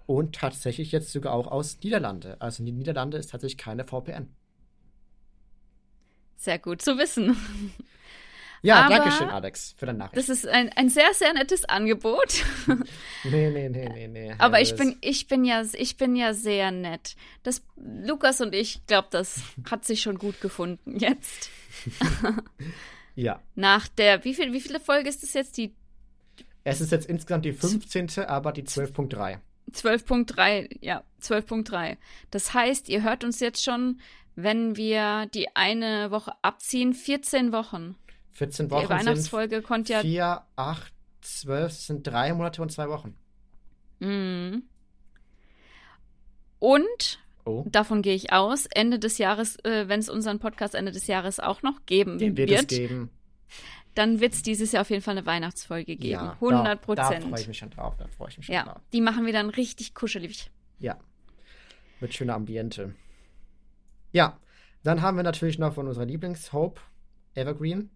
[0.07, 2.37] und tatsächlich jetzt sogar auch aus Niederlande.
[2.41, 4.29] Also die Niederlande ist tatsächlich keine VPN.
[6.37, 7.37] Sehr gut zu wissen.
[8.63, 10.19] Ja, Aber danke schön, Alex, für deine Nachricht.
[10.19, 12.45] Das ist ein, ein sehr, sehr nettes Angebot.
[13.25, 14.35] nee, nee, nee, nee, nee.
[14.37, 17.17] Aber ja, ich bin, ich bin ja, ich bin ja sehr nett.
[17.43, 21.49] Das, Lukas und ich, glaube, das hat sich schon gut gefunden jetzt.
[23.15, 23.41] Ja.
[23.55, 25.57] Nach der, wie viel, wie viele Folge ist das jetzt?
[25.57, 25.75] Die
[26.65, 29.39] es ist jetzt insgesamt die 15., aber die 12.3.
[29.73, 31.97] 12.3, ja, 12.3.
[32.31, 34.01] Das heißt, ihr hört uns jetzt schon,
[34.35, 37.97] wenn wir die eine Woche abziehen, 14 Wochen.
[38.33, 38.83] 14 Wochen.
[38.83, 40.01] Die Weihnachtsfolge konnte ja.
[40.03, 40.93] 4, 8,
[41.23, 43.17] 12 sind drei Monate und zwei Wochen.
[44.01, 44.65] Mhm.
[46.59, 47.67] Und oh.
[47.71, 51.41] davon gehe ich aus, Ende des Jahres, äh, wenn es unseren Podcast Ende des Jahres
[51.41, 53.11] auch noch geben Den wird, wird es geben.
[53.95, 56.25] dann wird es dieses Jahr auf jeden Fall eine Weihnachtsfolge geben.
[56.25, 57.11] Ja, 100 Prozent.
[57.11, 57.95] Da, da freue ich mich schon drauf.
[57.97, 58.81] Da freue ich mich schon ja, drauf.
[58.93, 60.51] Die machen wir dann richtig kuschelig.
[60.79, 60.99] Ja.
[62.01, 62.95] Mit schöner Ambiente.
[64.13, 64.39] Ja,
[64.83, 66.81] dann haben wir natürlich noch von unserer Lieblings-Hope
[67.35, 67.91] Evergreen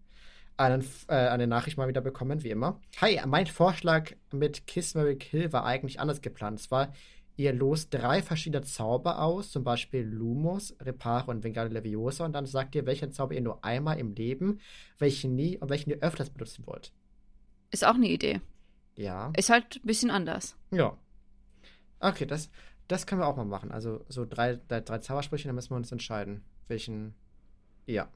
[0.57, 2.79] einen, äh, eine Nachricht mal wieder bekommen, wie immer.
[3.01, 6.61] Hi, mein Vorschlag mit Kiss Mary Kill war eigentlich anders geplant.
[6.61, 6.93] Zwar,
[7.37, 12.45] ihr lost drei verschiedene Zauber aus, zum Beispiel Lumos, Reparo und Vengale Leviosa, und dann
[12.45, 14.59] sagt ihr, welchen Zauber ihr nur einmal im Leben,
[14.97, 16.91] welchen nie und welchen ihr öfters benutzen wollt.
[17.71, 18.41] Ist auch eine Idee.
[18.95, 19.31] Ja.
[19.35, 20.55] Ist halt ein bisschen anders.
[20.71, 20.97] Ja.
[21.99, 22.49] Okay, das,
[22.87, 23.71] das können wir auch mal machen.
[23.71, 27.15] Also so drei, drei, drei Zaubersprüche, dann müssen wir uns entscheiden, welchen.
[27.85, 28.07] Ja.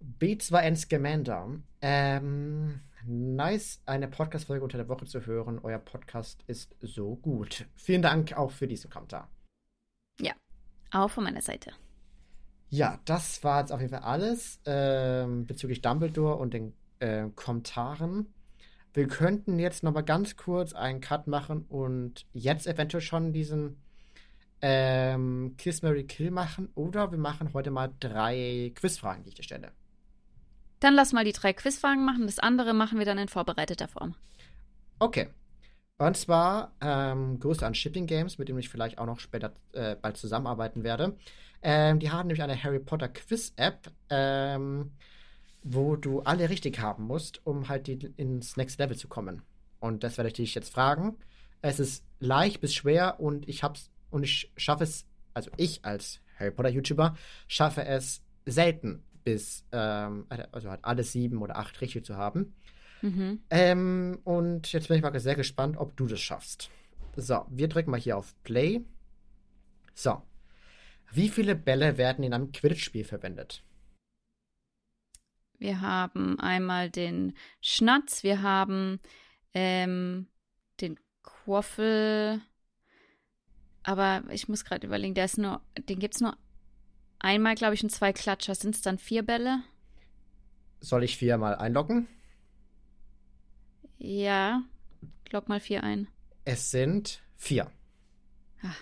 [0.00, 1.60] Beats war ein Scamander.
[1.80, 5.58] Ähm, nice, eine Podcast-Folge unter der Woche zu hören.
[5.62, 7.66] Euer Podcast ist so gut.
[7.76, 9.30] Vielen Dank auch für diesen Kommentar.
[10.20, 10.32] Ja,
[10.90, 11.72] auch von meiner Seite.
[12.68, 18.32] Ja, das war jetzt auf jeden Fall alles ähm, bezüglich Dumbledore und den äh, Kommentaren.
[18.92, 23.76] Wir könnten jetzt noch mal ganz kurz einen Cut machen und jetzt eventuell schon diesen
[24.62, 29.42] ähm, Kiss Mary Kill machen oder wir machen heute mal drei Quizfragen, die ich dir
[29.42, 29.72] stelle.
[30.80, 32.26] Dann lass mal die drei Quizfragen machen.
[32.26, 34.14] Das andere machen wir dann in vorbereiteter Form.
[34.98, 35.28] Okay.
[35.98, 39.96] Und zwar ähm, Grüße an Shipping Games, mit dem ich vielleicht auch noch später äh,
[39.96, 41.16] bald zusammenarbeiten werde.
[41.62, 44.92] Ähm, die haben nämlich eine Harry Potter Quiz-App, ähm,
[45.62, 49.42] wo du alle richtig haben musst, um halt die, ins Next Level zu kommen.
[49.80, 51.16] Und das werde ich dich jetzt fragen.
[51.62, 56.20] Es ist leicht bis schwer und ich hab's und ich schaffe es, also ich als
[56.38, 57.16] Harry Potter YouTuber
[57.48, 62.54] schaffe es selten bis ähm, also halt alle sieben oder acht richtig zu haben.
[63.02, 63.40] Mhm.
[63.50, 66.70] Ähm, und jetzt bin ich mal sehr gespannt, ob du das schaffst.
[67.16, 68.84] So, wir drücken mal hier auf Play.
[69.94, 70.22] So.
[71.10, 73.64] Wie viele Bälle werden in einem Quidditch-Spiel verwendet?
[75.58, 79.00] Wir haben einmal den Schnatz, wir haben
[79.54, 80.28] ähm,
[80.80, 82.40] den Quaffel,
[83.82, 86.36] aber ich muss gerade überlegen, der ist nur, den gibt es nur
[87.18, 88.54] einmal, glaube ich, und zwei Klatscher.
[88.54, 89.62] Sind es dann vier Bälle?
[90.80, 92.08] Soll ich viermal einloggen?
[93.98, 94.62] Ja,
[95.30, 96.08] log mal vier ein.
[96.44, 97.70] Es sind vier.
[98.62, 98.80] Ach,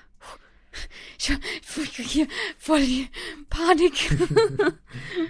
[1.18, 1.30] ich,
[1.99, 2.28] ich hier
[2.59, 3.09] voll die
[3.49, 4.11] Panik.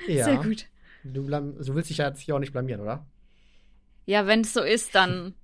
[0.09, 0.25] ja.
[0.25, 0.67] Sehr gut.
[1.05, 3.07] Du, du willst dich ja jetzt hier auch nicht blamieren, oder?
[4.07, 5.35] Ja, wenn es so ist, dann.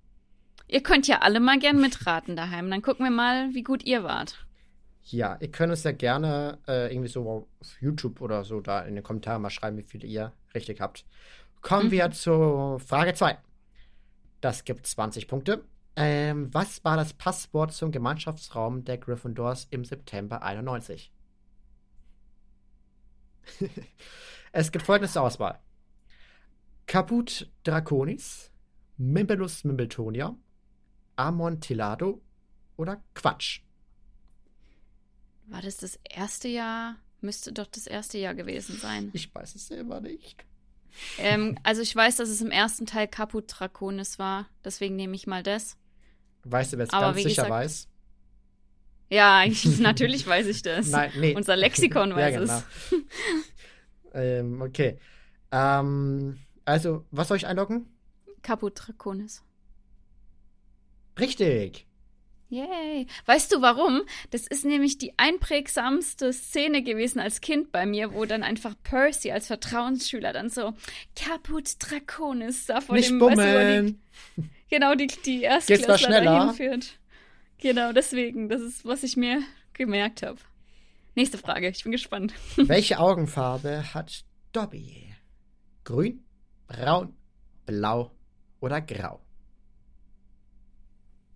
[0.68, 2.70] ihr könnt ja alle mal gern mitraten daheim.
[2.70, 4.46] Dann gucken wir mal, wie gut ihr wart.
[5.11, 8.94] Ja, ihr könnt es ja gerne äh, irgendwie so auf YouTube oder so da in
[8.94, 11.04] den Kommentaren mal schreiben, wie viele ihr richtig habt.
[11.62, 11.90] Kommen mhm.
[11.90, 13.38] wir zur Frage 2.
[14.40, 15.64] Das gibt 20 Punkte.
[15.96, 21.12] Ähm, was war das Passwort zum Gemeinschaftsraum der Gryffindors im September 91?
[24.52, 25.58] es gibt folgendes zur Auswahl.
[26.86, 28.50] Caput Draconis,
[28.96, 30.36] Mimbelus Mimbletonia,
[31.16, 32.22] Amontillado
[32.76, 33.62] oder Quatsch.
[35.51, 36.96] War das das erste Jahr?
[37.20, 39.11] Müsste doch das erste Jahr gewesen sein.
[39.12, 40.44] Ich weiß es selber nicht.
[41.18, 44.48] Ähm, also ich weiß, dass es im ersten Teil Caput Draconis war.
[44.64, 45.76] Deswegen nehme ich mal das.
[46.44, 47.88] Weißt du, wer es ganz sicher gesagt, weiß?
[49.11, 50.88] Ja, ich, natürlich weiß ich das.
[50.88, 51.34] Nein, nee.
[51.34, 52.55] Unser Lexikon weiß ja, genau.
[52.55, 52.64] es.
[54.14, 54.98] ähm, okay.
[55.51, 57.86] Ähm, also, was soll ich einloggen?
[58.42, 59.42] Caput Draconis.
[61.18, 61.86] Richtig.
[62.51, 63.07] Yay.
[63.26, 64.03] Weißt du warum?
[64.30, 69.30] Das ist nämlich die einprägsamste Szene gewesen als Kind bei mir, wo dann einfach Percy
[69.30, 70.74] als Vertrauensschüler dann so
[71.14, 74.03] Caput Draconis da vor Nicht dem bummeln.
[74.36, 76.98] Die, genau, die, die Erstklässler dahin führt.
[77.59, 78.48] Genau, deswegen.
[78.48, 79.42] Das ist, was ich mir
[79.72, 80.38] gemerkt habe.
[81.14, 82.34] Nächste Frage, ich bin gespannt.
[82.57, 85.14] Welche Augenfarbe hat Dobby?
[85.84, 86.24] Grün,
[86.66, 87.14] braun,
[87.64, 88.11] blau
[88.59, 89.20] oder grau?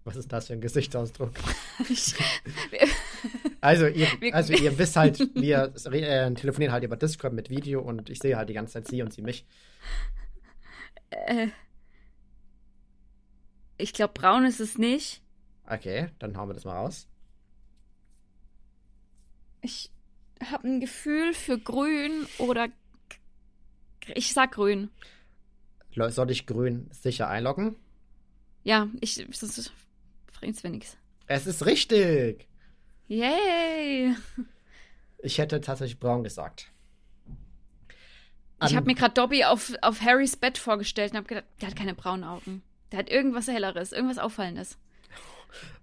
[0.04, 1.32] Was ist das für ein Gesichtsausdruck?
[3.60, 8.10] also, ihr, also ihr wisst halt, wir äh, telefonieren halt über Discord mit Video und
[8.10, 9.46] ich sehe halt die ganze Zeit sie und sie mich.
[11.08, 11.48] Äh,
[13.78, 15.22] ich glaube, braun ist es nicht.
[15.66, 17.08] Okay, dann hauen wir das mal raus.
[19.62, 19.90] Ich
[20.50, 22.68] habe ein Gefühl für grün oder
[24.14, 24.90] ich sag grün.
[25.96, 27.76] Soll ich grün sicher einloggen?
[28.64, 29.26] Ja, ich,
[30.44, 30.98] bringt's mir nichts.
[31.26, 32.46] Es ist richtig.
[33.08, 34.14] Yay.
[35.22, 36.70] Ich hätte tatsächlich braun gesagt.
[38.58, 41.68] An ich habe mir gerade Dobby auf, auf Harrys Bett vorgestellt und habe gedacht, der
[41.68, 42.62] hat keine braunen Augen.
[42.92, 44.76] Der hat irgendwas Helleres, irgendwas Auffallendes.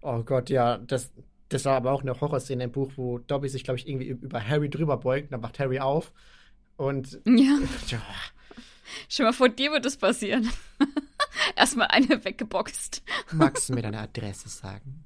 [0.02, 1.12] Oh Gott, ja, das,
[1.50, 4.48] das war aber auch eine Horrorszene im Buch, wo Dobby sich, glaube ich, irgendwie über
[4.48, 5.34] Harry drüber beugt.
[5.34, 6.14] Dann macht Harry auf
[6.78, 7.20] und.
[7.26, 7.58] Ja.
[7.88, 8.02] ja.
[9.10, 10.48] Schon mal vor dir wird es passieren.
[11.56, 13.04] Erstmal eine weggeboxt.
[13.32, 15.04] Magst du mir deine Adresse sagen?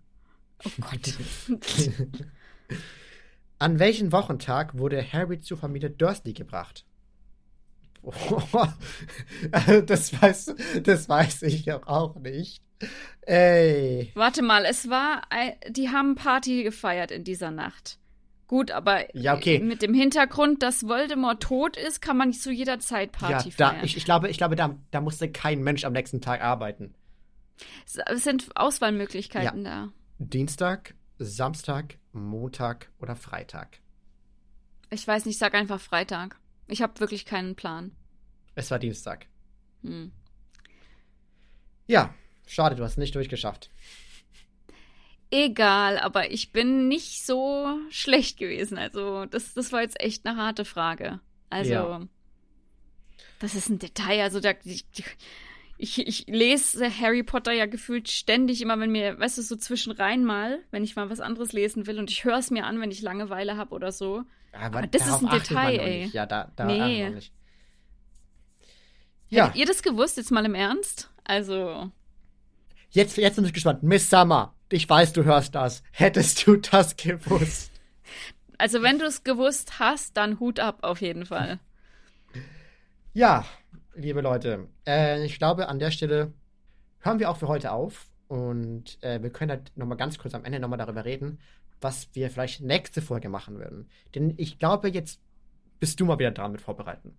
[0.64, 1.14] Oh Gott.
[3.60, 6.86] An welchen Wochentag wurde Harry zur Familie Dursley gebracht?
[9.86, 12.62] das, weiß, das weiß ich auch nicht.
[13.22, 14.12] Ey.
[14.14, 15.24] Warte mal, es war,
[15.70, 17.98] die haben Party gefeiert in dieser Nacht.
[18.48, 19.60] Gut, aber ja, okay.
[19.60, 23.56] mit dem Hintergrund, dass Voldemort tot ist, kann man nicht zu jeder Zeit Party ja,
[23.58, 23.86] da, feiern.
[23.86, 26.94] Ich, ich glaube, ich glaube da, da musste kein Mensch am nächsten Tag arbeiten.
[27.86, 29.88] Es sind Auswahlmöglichkeiten ja.
[29.88, 29.94] da.
[30.20, 33.80] Dienstag, Samstag, Montag oder Freitag?
[34.92, 36.40] Ich weiß nicht, sag einfach Freitag.
[36.68, 37.96] Ich habe wirklich keinen Plan.
[38.54, 39.26] Es war Dienstag.
[39.82, 40.12] Hm.
[41.88, 42.14] Ja,
[42.46, 43.72] schade, du hast es nicht durchgeschafft
[45.44, 48.78] egal, aber ich bin nicht so schlecht gewesen.
[48.78, 51.20] Also, das, das war jetzt echt eine harte Frage.
[51.50, 51.72] Also.
[51.74, 52.02] Ja.
[53.40, 54.24] Das ist ein Detail.
[54.24, 54.86] Also da, ich,
[55.78, 60.24] ich, ich lese Harry Potter ja gefühlt ständig immer, wenn mir, weißt du, so zwischenrein
[60.24, 62.92] mal, wenn ich mal was anderes lesen will und ich höre es mir an, wenn
[62.92, 64.24] ich Langeweile habe oder so.
[64.54, 66.06] Aber, Aber das ist ein Detail, ey.
[66.14, 67.10] Ja, da, da Nee.
[67.10, 67.34] nicht.
[69.28, 69.38] Ja.
[69.38, 71.12] Ja, Hättet ihr das gewusst, jetzt mal im Ernst?
[71.26, 71.92] Also,
[72.92, 73.84] jetzt, jetzt bin ich gespannt.
[73.84, 75.84] Miss Summer, ich weiß, du hörst das.
[75.92, 77.72] Hättest du das gewusst?
[78.58, 81.60] also wenn du es gewusst hast, dann Hut ab auf jeden Fall.
[83.14, 83.46] Ja,
[83.94, 86.34] liebe Leute, äh, ich glaube, an der Stelle
[87.00, 88.08] hören wir auch für heute auf.
[88.28, 91.40] Und äh, wir können halt nochmal ganz kurz am Ende nochmal darüber reden,
[91.80, 93.88] was wir vielleicht nächste Folge machen würden.
[94.16, 95.22] Denn ich glaube, jetzt
[95.80, 97.16] bist du mal wieder dran mit Vorbereiten.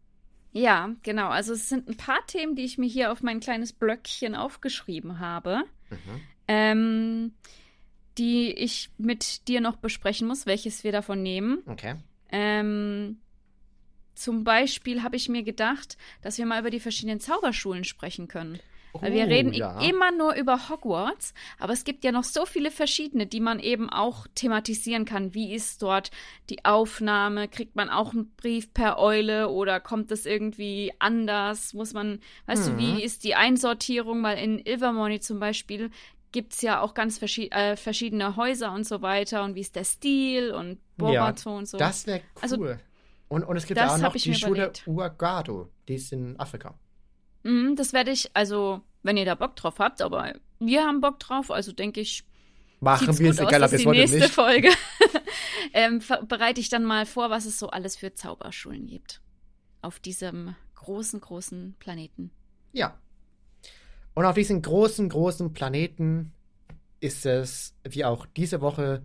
[0.53, 1.29] Ja, genau.
[1.29, 5.21] Also es sind ein paar Themen, die ich mir hier auf mein kleines Blöckchen aufgeschrieben
[5.21, 6.21] habe, Mhm.
[6.49, 7.33] Ähm,
[8.19, 11.59] die ich mit dir noch besprechen muss, welches wir davon nehmen.
[11.67, 11.97] Okay.
[12.31, 13.19] Ähm,
[14.15, 18.59] zum Beispiel habe ich mir gedacht, dass wir mal über die verschiedenen Zauberschulen sprechen können.
[18.99, 19.79] Weil wir Oh, reden ja.
[19.83, 23.91] immer nur über Hogwarts, aber es gibt ja noch so viele verschiedene, die man eben
[23.91, 25.35] auch thematisieren kann.
[25.35, 26.11] Wie ist dort
[26.49, 27.47] die Aufnahme?
[27.49, 31.75] Kriegt man auch einen Brief per Eule oder kommt es irgendwie anders?
[31.75, 32.79] Muss man, weißt du, Mhm.
[32.79, 34.23] wie ist die Einsortierung?
[34.23, 35.91] Weil in Ilvermorny zum Beispiel
[36.37, 39.43] gibt es ja auch ganz verschi äh, verschiedene Häuser und so weiter.
[39.43, 41.79] Und wie ist der Stil und Bobato und so.
[41.79, 42.43] Das wäre cool.
[42.43, 42.77] Also,
[43.29, 44.71] und, und es gibt ja auch noch die Schule.
[44.85, 46.75] Uagado, die ist in Afrika.
[47.43, 51.19] Mhm, das werde ich, also, wenn ihr da Bock drauf habt, aber wir haben Bock
[51.21, 52.23] drauf, also denke ich,
[52.81, 54.35] Machen wir es, egal ob wollen oder nächste nicht.
[54.35, 54.69] Folge
[55.73, 59.23] ähm, bereite ich dann mal vor, was es so alles für Zauberschulen gibt.
[59.81, 62.31] Auf diesem großen, großen Planeten.
[62.73, 62.99] Ja.
[64.17, 66.33] Und auf diesem großen, großen Planeten
[67.01, 69.03] ist es, wie auch diese Woche,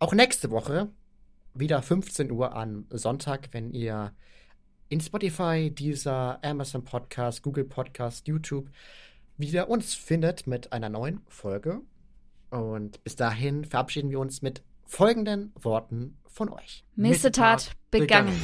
[0.00, 0.88] auch nächste Woche,
[1.54, 4.12] wieder 15 Uhr am Sonntag, wenn ihr
[4.88, 8.68] in Spotify, dieser Amazon Podcast, Google Podcast, YouTube
[9.36, 11.82] wieder uns findet mit einer neuen Folge.
[12.50, 16.84] Und bis dahin verabschieden wir uns mit folgenden Worten von euch.
[16.96, 18.36] Missetat begangen.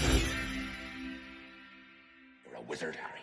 [2.49, 3.17] You're a wizard, Harry.